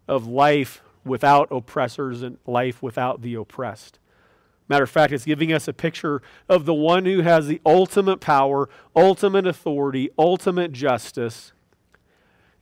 of 0.07 0.27
life 0.27 0.81
without 1.05 1.47
oppressors 1.51 2.21
and 2.21 2.37
life 2.45 2.83
without 2.83 3.21
the 3.21 3.35
oppressed. 3.35 3.99
Matter 4.69 4.83
of 4.83 4.89
fact, 4.89 5.13
it's 5.13 5.23
giving 5.23 5.53
us 5.53 5.67
a 5.67 5.73
picture 5.73 6.21
of 6.49 6.65
the 6.65 6.73
one 6.73 7.05
who 7.05 7.21
has 7.21 7.47
the 7.47 7.61
ultimate 7.65 8.19
power, 8.19 8.67
ultimate 8.95 9.47
authority, 9.47 10.09
ultimate 10.19 10.73
justice. 10.73 11.53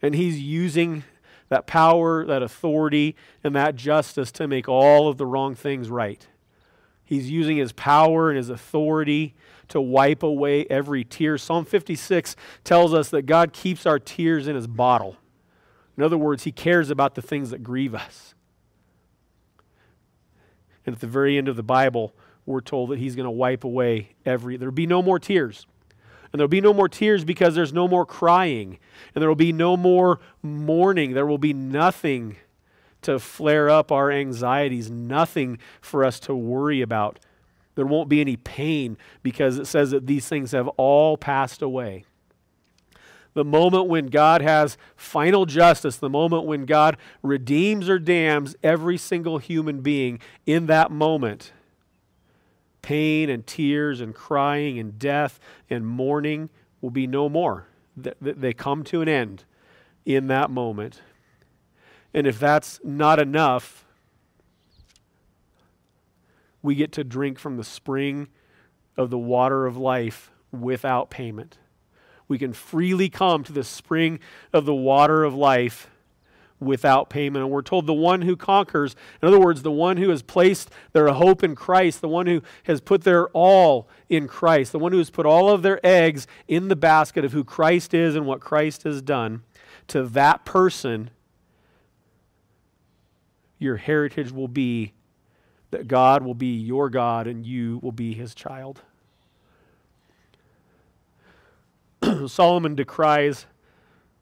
And 0.01 0.13
he's 0.13 0.39
using 0.39 1.03
that 1.49 1.67
power, 1.67 2.25
that 2.25 2.41
authority, 2.41 3.15
and 3.43 3.55
that 3.55 3.75
justice 3.75 4.31
to 4.33 4.47
make 4.47 4.67
all 4.67 5.07
of 5.07 5.17
the 5.17 5.25
wrong 5.25 5.55
things 5.55 5.89
right. 5.89 6.27
He's 7.03 7.29
using 7.29 7.57
his 7.57 7.71
power 7.71 8.29
and 8.29 8.37
his 8.37 8.49
authority 8.49 9.35
to 9.67 9.79
wipe 9.79 10.23
away 10.23 10.65
every 10.69 11.03
tear. 11.03 11.37
Psalm 11.37 11.65
56 11.65 12.35
tells 12.63 12.93
us 12.93 13.09
that 13.09 13.23
God 13.23 13.53
keeps 13.53 13.85
our 13.85 13.99
tears 13.99 14.47
in 14.47 14.55
his 14.55 14.67
bottle. 14.67 15.17
In 15.97 16.03
other 16.03 16.17
words, 16.17 16.43
he 16.43 16.51
cares 16.51 16.89
about 16.89 17.15
the 17.15 17.21
things 17.21 17.51
that 17.51 17.63
grieve 17.63 17.93
us. 17.93 18.33
And 20.85 20.95
at 20.95 21.01
the 21.01 21.07
very 21.07 21.37
end 21.37 21.47
of 21.47 21.55
the 21.55 21.63
Bible, 21.63 22.13
we're 22.45 22.61
told 22.61 22.89
that 22.89 22.99
he's 22.99 23.15
going 23.15 23.25
to 23.25 23.31
wipe 23.31 23.63
away 23.63 24.09
every, 24.25 24.57
there'll 24.57 24.73
be 24.73 24.87
no 24.87 25.01
more 25.01 25.19
tears. 25.19 25.65
And 26.35 26.39
there'll 26.41 26.49
be 26.49 26.59
no 26.59 26.73
more 26.73 26.89
tears 26.89 27.23
because 27.23 27.55
there's 27.55 27.71
no 27.71 27.87
more 27.87 28.05
crying. 28.05 28.77
And 29.13 29.21
there 29.21 29.29
will 29.29 29.37
be 29.37 29.53
no 29.53 29.77
more 29.77 30.19
mourning. 30.43 31.13
There 31.13 31.25
will 31.25 31.37
be 31.37 31.53
nothing 31.53 32.35
to 33.03 33.19
flare 33.19 33.69
up 33.69 33.89
our 33.89 34.11
anxieties, 34.11 34.91
nothing 34.91 35.59
for 35.79 36.03
us 36.03 36.19
to 36.19 36.35
worry 36.35 36.81
about. 36.81 37.21
There 37.75 37.85
won't 37.85 38.09
be 38.09 38.19
any 38.19 38.35
pain 38.35 38.97
because 39.23 39.57
it 39.57 39.65
says 39.65 39.91
that 39.91 40.07
these 40.07 40.27
things 40.27 40.51
have 40.51 40.67
all 40.75 41.15
passed 41.15 41.61
away 41.61 42.03
the 43.35 43.45
moment 43.45 43.87
when 43.87 44.07
God 44.07 44.41
has 44.41 44.77
final 44.95 45.45
justice, 45.45 45.97
the 45.97 46.09
moment 46.09 46.45
when 46.45 46.65
God 46.65 46.97
redeems 47.21 47.87
or 47.87 47.99
damns 47.99 48.55
every 48.63 48.97
single 48.97 49.37
human 49.37 49.81
being, 49.81 50.19
in 50.45 50.65
that 50.65 50.89
moment, 50.89 51.51
pain 52.85 53.29
and 53.29 53.47
tears 53.47 53.99
and 53.99 54.13
crying 54.13 54.77
and 54.77 54.99
death 54.99 55.39
and 55.69 55.87
mourning 55.87 56.49
will 56.81 56.91
be 56.91 57.07
no 57.07 57.27
more. 57.27 57.67
They 57.97 58.53
come 58.53 58.83
to 58.85 59.01
an 59.01 59.09
end 59.09 59.43
in 60.05 60.27
that 60.27 60.51
moment. 60.51 61.01
And 62.13 62.27
if 62.27 62.39
that's 62.39 62.79
not 62.83 63.19
enough, 63.19 63.85
we 66.61 66.75
get 66.75 66.91
to 66.91 67.03
drink 67.03 67.39
from 67.39 67.57
the 67.57 67.63
spring 67.63 68.27
of 68.95 69.09
the 69.09 69.17
water 69.17 69.65
of 69.65 69.77
life 69.77 70.31
without 70.51 71.09
payment 71.09 71.57
we 72.27 72.37
can 72.37 72.53
freely 72.53 73.09
come 73.09 73.43
to 73.43 73.53
the 73.53 73.63
spring 73.63 74.19
of 74.51 74.65
the 74.65 74.73
water 74.73 75.23
of 75.23 75.35
life 75.35 75.89
without 76.59 77.09
payment. 77.09 77.43
And 77.43 77.51
we're 77.51 77.61
told 77.61 77.85
the 77.85 77.93
one 77.93 78.21
who 78.21 78.35
conquers, 78.35 78.95
in 79.21 79.27
other 79.27 79.39
words, 79.39 79.61
the 79.61 79.71
one 79.71 79.97
who 79.97 80.09
has 80.09 80.21
placed 80.21 80.69
their 80.93 81.07
hope 81.09 81.43
in 81.43 81.55
Christ, 81.55 82.01
the 82.01 82.07
one 82.07 82.27
who 82.27 82.41
has 82.63 82.81
put 82.81 83.03
their 83.03 83.27
all 83.29 83.87
in 84.09 84.27
Christ, 84.27 84.71
the 84.71 84.79
one 84.79 84.91
who 84.91 84.97
has 84.97 85.09
put 85.09 85.25
all 85.25 85.49
of 85.49 85.61
their 85.61 85.85
eggs 85.85 86.27
in 86.47 86.67
the 86.67 86.75
basket 86.75 87.25
of 87.25 87.33
who 87.33 87.43
Christ 87.43 87.93
is 87.93 88.15
and 88.15 88.25
what 88.25 88.39
Christ 88.39 88.83
has 88.83 89.01
done, 89.01 89.43
to 89.87 90.03
that 90.03 90.45
person, 90.45 91.09
your 93.59 93.77
heritage 93.77 94.31
will 94.31 94.47
be 94.47 94.93
that 95.71 95.87
God 95.87 96.23
will 96.23 96.35
be 96.35 96.55
your 96.55 96.89
God 96.89 97.27
and 97.27 97.45
you 97.45 97.79
will 97.83 97.91
be 97.91 98.13
his 98.13 98.33
child. 98.33 98.81
Solomon 102.27 102.75
decries 102.75 103.45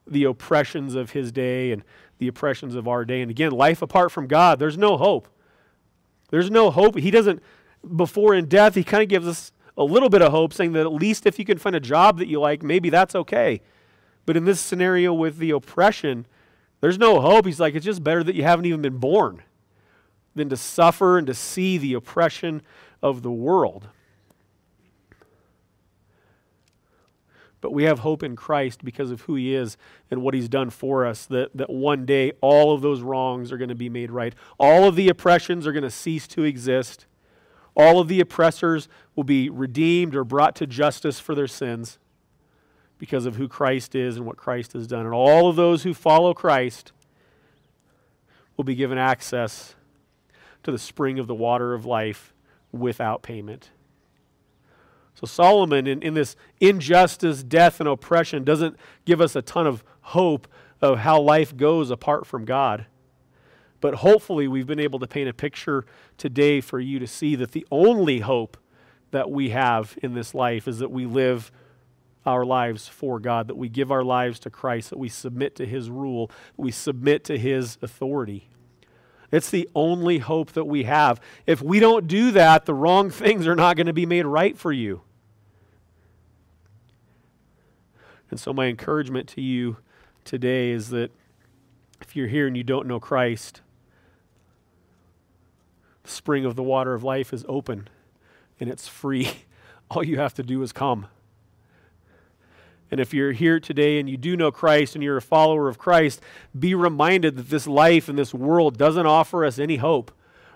the 0.08 0.24
oppressions 0.24 0.96
of 0.96 1.12
his 1.12 1.32
day 1.32 1.72
and 1.72 1.84
the 2.24 2.30
oppressions 2.30 2.74
of 2.74 2.88
our 2.88 3.04
day. 3.04 3.22
And 3.22 3.30
again, 3.30 3.52
life 3.52 3.82
apart 3.82 4.12
from 4.12 4.28
God, 4.28 4.58
there's 4.58 4.78
no 4.78 4.96
hope. 4.96 5.28
There's 6.30 6.50
no 6.50 6.72
hope. 6.72 6.98
He 6.98 7.12
doesn't, 7.12 7.44
before 7.96 8.34
in 8.34 8.46
death, 8.46 8.76
he 8.76 8.84
kind 8.84 9.04
of 9.04 9.10
gives 9.10 9.28
us 9.28 9.52
a 9.78 9.84
little 9.84 10.08
bit 10.08 10.22
of 10.22 10.32
hope, 10.32 10.54
saying 10.54 10.72
that 10.72 10.86
at 10.86 10.94
least 10.94 11.26
if 11.26 11.38
you 11.38 11.44
can 11.44 11.58
find 11.58 11.76
a 11.76 11.82
job 11.82 12.18
that 12.20 12.28
you 12.28 12.40
like, 12.40 12.64
maybe 12.64 12.90
that's 12.90 13.14
okay. 13.14 13.62
But 14.26 14.38
in 14.38 14.46
this 14.46 14.62
scenario 14.62 15.14
with 15.14 15.38
the 15.38 15.52
oppression, 15.52 16.26
there's 16.80 16.98
no 16.98 17.20
hope. 17.20 17.46
He's 17.46 17.60
like, 17.60 17.76
it's 17.76 17.86
just 17.86 18.04
better 18.04 18.24
that 18.24 18.36
you 18.36 18.44
haven't 18.44 18.66
even 18.66 18.82
been 18.82 19.00
born 19.00 19.44
than 20.34 20.48
to 20.48 20.56
suffer 20.56 21.18
and 21.18 21.28
to 21.28 21.34
see 21.34 21.78
the 21.78 21.94
oppression 21.94 22.62
of 23.02 23.22
the 23.22 23.32
world. 23.32 23.90
But 27.64 27.72
we 27.72 27.86
have 27.86 28.00
hope 28.00 28.24
in 28.24 28.36
Christ 28.36 28.84
because 28.84 29.10
of 29.10 29.22
who 29.22 29.36
He 29.36 29.56
is 29.56 29.78
and 30.12 30.22
what 30.22 30.34
He's 30.34 30.50
done 30.50 30.70
for 30.70 31.06
us. 31.06 31.26
That, 31.28 31.56
that 31.56 31.70
one 31.70 32.06
day 32.06 32.34
all 32.42 32.74
of 32.74 32.82
those 32.82 33.02
wrongs 33.02 33.54
are 33.54 33.58
going 33.58 33.70
to 33.70 33.76
be 33.76 33.88
made 33.88 34.12
right. 34.12 34.36
All 34.60 34.84
of 34.84 34.98
the 34.98 35.08
oppressions 35.08 35.66
are 35.66 35.72
going 35.72 35.84
to 35.84 35.90
cease 35.90 36.28
to 36.28 36.44
exist. 36.44 37.06
All 37.74 38.02
of 38.02 38.10
the 38.10 38.20
oppressors 38.20 38.90
will 39.16 39.24
be 39.24 39.50
redeemed 39.50 40.14
or 40.14 40.26
brought 40.26 40.58
to 40.58 40.68
justice 40.68 41.22
for 41.22 41.34
their 41.34 41.48
sins 41.48 42.00
because 42.98 43.26
of 43.26 43.38
who 43.38 43.48
Christ 43.48 43.96
is 43.96 44.18
and 44.18 44.26
what 44.26 44.36
Christ 44.36 44.74
has 44.74 44.86
done. 44.86 45.06
And 45.06 45.16
all 45.16 45.48
of 45.48 45.56
those 45.56 45.84
who 45.84 45.94
follow 45.94 46.34
Christ 46.34 46.92
will 48.58 48.66
be 48.66 48.76
given 48.76 48.98
access 48.98 49.76
to 50.64 50.72
the 50.72 50.78
spring 50.78 51.18
of 51.18 51.28
the 51.28 51.34
water 51.34 51.74
of 51.74 51.86
life 51.86 52.34
without 52.74 53.24
payment. 53.24 53.70
So, 55.16 55.28
Solomon, 55.28 55.88
in, 55.88 56.02
in 56.02 56.14
this 56.16 56.36
injustice, 56.60 57.44
death, 57.44 57.80
and 57.80 57.88
oppression, 57.88 58.44
doesn't 58.44 58.78
give 59.06 59.22
us 59.22 59.36
a 59.36 59.42
ton 59.42 59.68
of 59.68 59.84
hope 60.02 60.48
of 60.82 61.00
how 61.00 61.22
life 61.22 61.56
goes 61.56 61.92
apart 61.92 62.26
from 62.26 62.46
God. 62.46 62.88
But 63.80 63.96
hopefully, 63.96 64.48
we've 64.48 64.68
been 64.68 64.80
able 64.80 65.00
to 65.00 65.08
paint 65.08 65.30
a 65.30 65.34
picture 65.34 65.86
today 66.18 66.62
for 66.62 66.80
you 66.80 67.00
to 67.00 67.08
see 67.08 67.36
that 67.36 67.52
the 67.52 67.66
only 67.70 68.20
hope 68.20 68.58
that 69.12 69.30
we 69.30 69.50
have 69.52 69.98
in 70.02 70.14
this 70.14 70.34
life 70.34 70.68
is 70.68 70.80
that 70.80 70.90
we 70.90 71.06
live 71.06 71.52
our 72.26 72.46
lives 72.46 72.88
for 72.88 73.20
God, 73.20 73.48
that 73.48 73.58
we 73.58 73.70
give 73.70 73.92
our 73.92 74.04
lives 74.04 74.40
to 74.40 74.50
Christ, 74.50 74.90
that 74.90 74.98
we 74.98 75.10
submit 75.10 75.56
to 75.58 75.66
His 75.66 75.90
rule, 75.90 76.32
we 76.58 76.72
submit 76.72 77.24
to 77.26 77.38
His 77.38 77.78
authority. 77.82 78.50
It's 79.34 79.50
the 79.50 79.68
only 79.74 80.20
hope 80.20 80.52
that 80.52 80.66
we 80.66 80.84
have. 80.84 81.20
If 81.48 81.60
we 81.60 81.80
don't 81.80 82.08
do 82.08 82.30
that, 82.32 82.66
the 82.68 82.74
wrong 82.76 83.10
things 83.10 83.48
are 83.48 83.56
not 83.56 83.76
going 83.76 83.88
to 83.88 83.94
be 83.94 84.06
made 84.06 84.28
right 84.28 84.56
for 84.56 84.72
you. 84.72 85.02
And 88.30 88.40
so, 88.40 88.54
my 88.54 88.68
encouragement 88.68 89.28
to 89.30 89.42
you 89.42 89.78
today 90.24 90.70
is 90.70 90.90
that 90.90 91.10
if 92.00 92.16
you're 92.16 92.28
here 92.28 92.46
and 92.46 92.56
you 92.56 92.64
don't 92.64 92.88
know 92.88 93.00
Christ, 93.00 93.62
the 96.04 96.12
spring 96.12 96.46
of 96.46 96.56
the 96.56 96.64
water 96.64 96.94
of 96.94 97.04
life 97.04 97.34
is 97.34 97.44
open 97.50 97.88
and 98.60 98.70
it's 98.70 98.88
free. 98.88 99.32
All 99.90 100.06
you 100.06 100.20
have 100.20 100.36
to 100.36 100.44
do 100.44 100.62
is 100.62 100.72
come. 100.72 101.08
And 102.94 103.00
if 103.00 103.12
you're 103.12 103.32
here 103.32 103.60
today 103.60 104.00
and 104.00 104.08
you 104.08 104.18
do 104.18 104.38
know 104.38 104.52
Christ 104.52 104.94
and 104.94 105.04
you're 105.04 105.18
a 105.18 105.22
follower 105.22 105.68
of 105.68 105.80
Christ, 105.80 106.22
be 106.58 106.76
reminded 106.76 107.36
that 107.38 107.50
this 107.50 107.66
life 107.66 108.08
and 108.08 108.20
this 108.20 108.36
world 108.36 108.78
doesn't 108.78 109.08
offer 109.08 109.44
us 109.44 109.58
any 109.58 109.78
hope. 109.78 110.12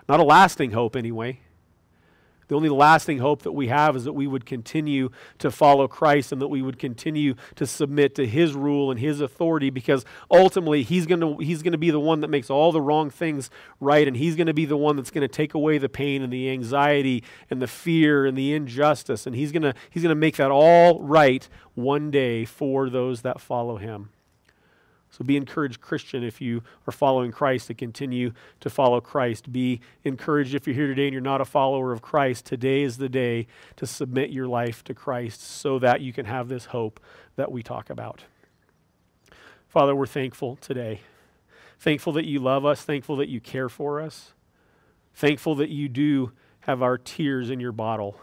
Not 0.08 0.20
a 0.20 0.22
lasting 0.22 0.70
hope, 0.70 0.94
anyway. 0.94 1.40
The 2.48 2.54
only 2.56 2.70
lasting 2.70 3.18
hope 3.18 3.42
that 3.42 3.52
we 3.52 3.68
have 3.68 3.94
is 3.94 4.04
that 4.04 4.14
we 4.14 4.26
would 4.26 4.46
continue 4.46 5.10
to 5.38 5.50
follow 5.50 5.86
Christ 5.86 6.32
and 6.32 6.40
that 6.40 6.48
we 6.48 6.62
would 6.62 6.78
continue 6.78 7.34
to 7.56 7.66
submit 7.66 8.14
to 8.16 8.26
his 8.26 8.54
rule 8.54 8.90
and 8.90 8.98
his 8.98 9.20
authority 9.20 9.70
because 9.70 10.04
ultimately 10.30 10.82
he's 10.82 11.06
going 11.06 11.20
to 11.20 11.36
he's 11.44 11.62
going 11.62 11.72
to 11.72 11.78
be 11.78 11.90
the 11.90 12.00
one 12.00 12.20
that 12.20 12.28
makes 12.28 12.48
all 12.48 12.72
the 12.72 12.80
wrong 12.80 13.10
things 13.10 13.50
right 13.80 14.08
and 14.08 14.16
he's 14.16 14.34
going 14.34 14.46
to 14.46 14.54
be 14.54 14.64
the 14.64 14.76
one 14.76 14.96
that's 14.96 15.10
going 15.10 15.22
to 15.22 15.28
take 15.28 15.54
away 15.54 15.78
the 15.78 15.88
pain 15.88 16.22
and 16.22 16.32
the 16.32 16.50
anxiety 16.50 17.22
and 17.50 17.60
the 17.60 17.66
fear 17.66 18.24
and 18.26 18.36
the 18.36 18.54
injustice 18.54 19.26
and 19.26 19.36
he's 19.36 19.52
going 19.52 19.62
to 19.62 19.74
he's 19.90 20.02
going 20.02 20.14
to 20.14 20.14
make 20.14 20.36
that 20.36 20.50
all 20.50 21.00
right 21.02 21.48
one 21.74 22.10
day 22.10 22.44
for 22.44 22.88
those 22.90 23.22
that 23.22 23.40
follow 23.40 23.76
him. 23.76 24.10
So 25.18 25.24
be 25.24 25.36
encouraged, 25.36 25.80
Christian, 25.80 26.22
if 26.22 26.40
you 26.40 26.62
are 26.86 26.92
following 26.92 27.32
Christ, 27.32 27.66
to 27.66 27.74
continue 27.74 28.32
to 28.60 28.70
follow 28.70 29.00
Christ. 29.00 29.50
Be 29.50 29.80
encouraged 30.04 30.54
if 30.54 30.64
you're 30.64 30.76
here 30.76 30.86
today 30.86 31.06
and 31.06 31.12
you're 31.12 31.20
not 31.20 31.40
a 31.40 31.44
follower 31.44 31.92
of 31.92 32.00
Christ. 32.00 32.46
Today 32.46 32.82
is 32.82 32.98
the 32.98 33.08
day 33.08 33.48
to 33.76 33.86
submit 33.86 34.30
your 34.30 34.46
life 34.46 34.84
to 34.84 34.94
Christ 34.94 35.42
so 35.42 35.80
that 35.80 36.02
you 36.02 36.12
can 36.12 36.26
have 36.26 36.48
this 36.48 36.66
hope 36.66 37.00
that 37.34 37.50
we 37.50 37.64
talk 37.64 37.90
about. 37.90 38.22
Father, 39.66 39.92
we're 39.92 40.06
thankful 40.06 40.54
today. 40.54 41.00
Thankful 41.80 42.12
that 42.12 42.24
you 42.24 42.38
love 42.38 42.64
us. 42.64 42.82
Thankful 42.82 43.16
that 43.16 43.28
you 43.28 43.40
care 43.40 43.68
for 43.68 44.00
us. 44.00 44.34
Thankful 45.14 45.56
that 45.56 45.68
you 45.68 45.88
do 45.88 46.30
have 46.60 46.80
our 46.80 46.96
tears 46.96 47.50
in 47.50 47.58
your 47.58 47.72
bottle. 47.72 48.20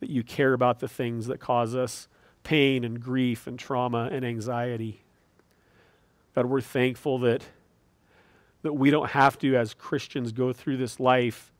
That 0.00 0.10
you 0.10 0.24
care 0.24 0.54
about 0.54 0.80
the 0.80 0.88
things 0.88 1.28
that 1.28 1.38
cause 1.38 1.76
us 1.76 2.08
pain 2.42 2.82
and 2.82 3.00
grief 3.00 3.46
and 3.46 3.56
trauma 3.56 4.08
and 4.10 4.24
anxiety. 4.24 5.03
God, 6.34 6.46
we're 6.46 6.60
thankful 6.60 7.18
that, 7.20 7.42
that 8.62 8.72
we 8.72 8.90
don't 8.90 9.10
have 9.10 9.38
to, 9.38 9.56
as 9.56 9.74
Christians, 9.74 10.32
go 10.32 10.52
through 10.52 10.76
this 10.76 10.98
life 10.98 11.52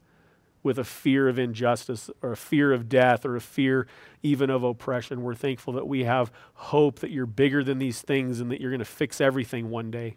with 0.65 0.79
a 0.79 0.85
fear 0.85 1.29
of 1.29 1.39
injustice 1.39 2.11
or 2.23 2.33
a 2.33 2.37
fear 2.37 2.73
of 2.73 2.89
death 2.89 3.25
or 3.27 3.37
a 3.37 3.41
fear 3.41 3.87
even 4.23 4.49
of 4.51 4.65
oppression. 4.65 5.23
We're 5.23 5.35
thankful 5.35 5.75
that 5.75 5.87
we 5.87 6.05
have 6.05 6.33
hope 6.55 7.01
that 7.01 7.11
you're 7.11 7.27
bigger 7.27 7.63
than 7.63 7.79
these 7.79 8.01
things 8.01 8.41
and 8.41 8.51
that 8.51 8.61
you're 8.61 8.71
going 8.71 8.79
to 8.79 8.85
fix 8.85 9.21
everything 9.21 9.71
one 9.71 9.91
day. 9.91 10.17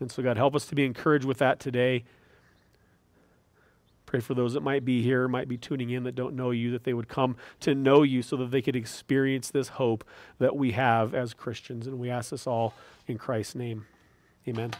And 0.00 0.10
so, 0.10 0.22
God, 0.22 0.36
help 0.38 0.56
us 0.56 0.66
to 0.66 0.74
be 0.74 0.84
encouraged 0.84 1.26
with 1.26 1.38
that 1.38 1.60
today. 1.60 2.04
Pray 4.14 4.20
for 4.20 4.34
those 4.34 4.52
that 4.52 4.62
might 4.62 4.84
be 4.84 5.02
here, 5.02 5.26
might 5.26 5.48
be 5.48 5.58
tuning 5.58 5.90
in 5.90 6.04
that 6.04 6.14
don't 6.14 6.36
know 6.36 6.52
you, 6.52 6.70
that 6.70 6.84
they 6.84 6.94
would 6.94 7.08
come 7.08 7.34
to 7.58 7.74
know 7.74 8.04
you 8.04 8.22
so 8.22 8.36
that 8.36 8.52
they 8.52 8.62
could 8.62 8.76
experience 8.76 9.50
this 9.50 9.66
hope 9.70 10.04
that 10.38 10.54
we 10.54 10.70
have 10.70 11.16
as 11.16 11.34
Christians. 11.34 11.88
And 11.88 11.98
we 11.98 12.10
ask 12.10 12.30
this 12.30 12.46
all 12.46 12.74
in 13.08 13.18
Christ's 13.18 13.56
name. 13.56 13.86
Amen. 14.46 14.70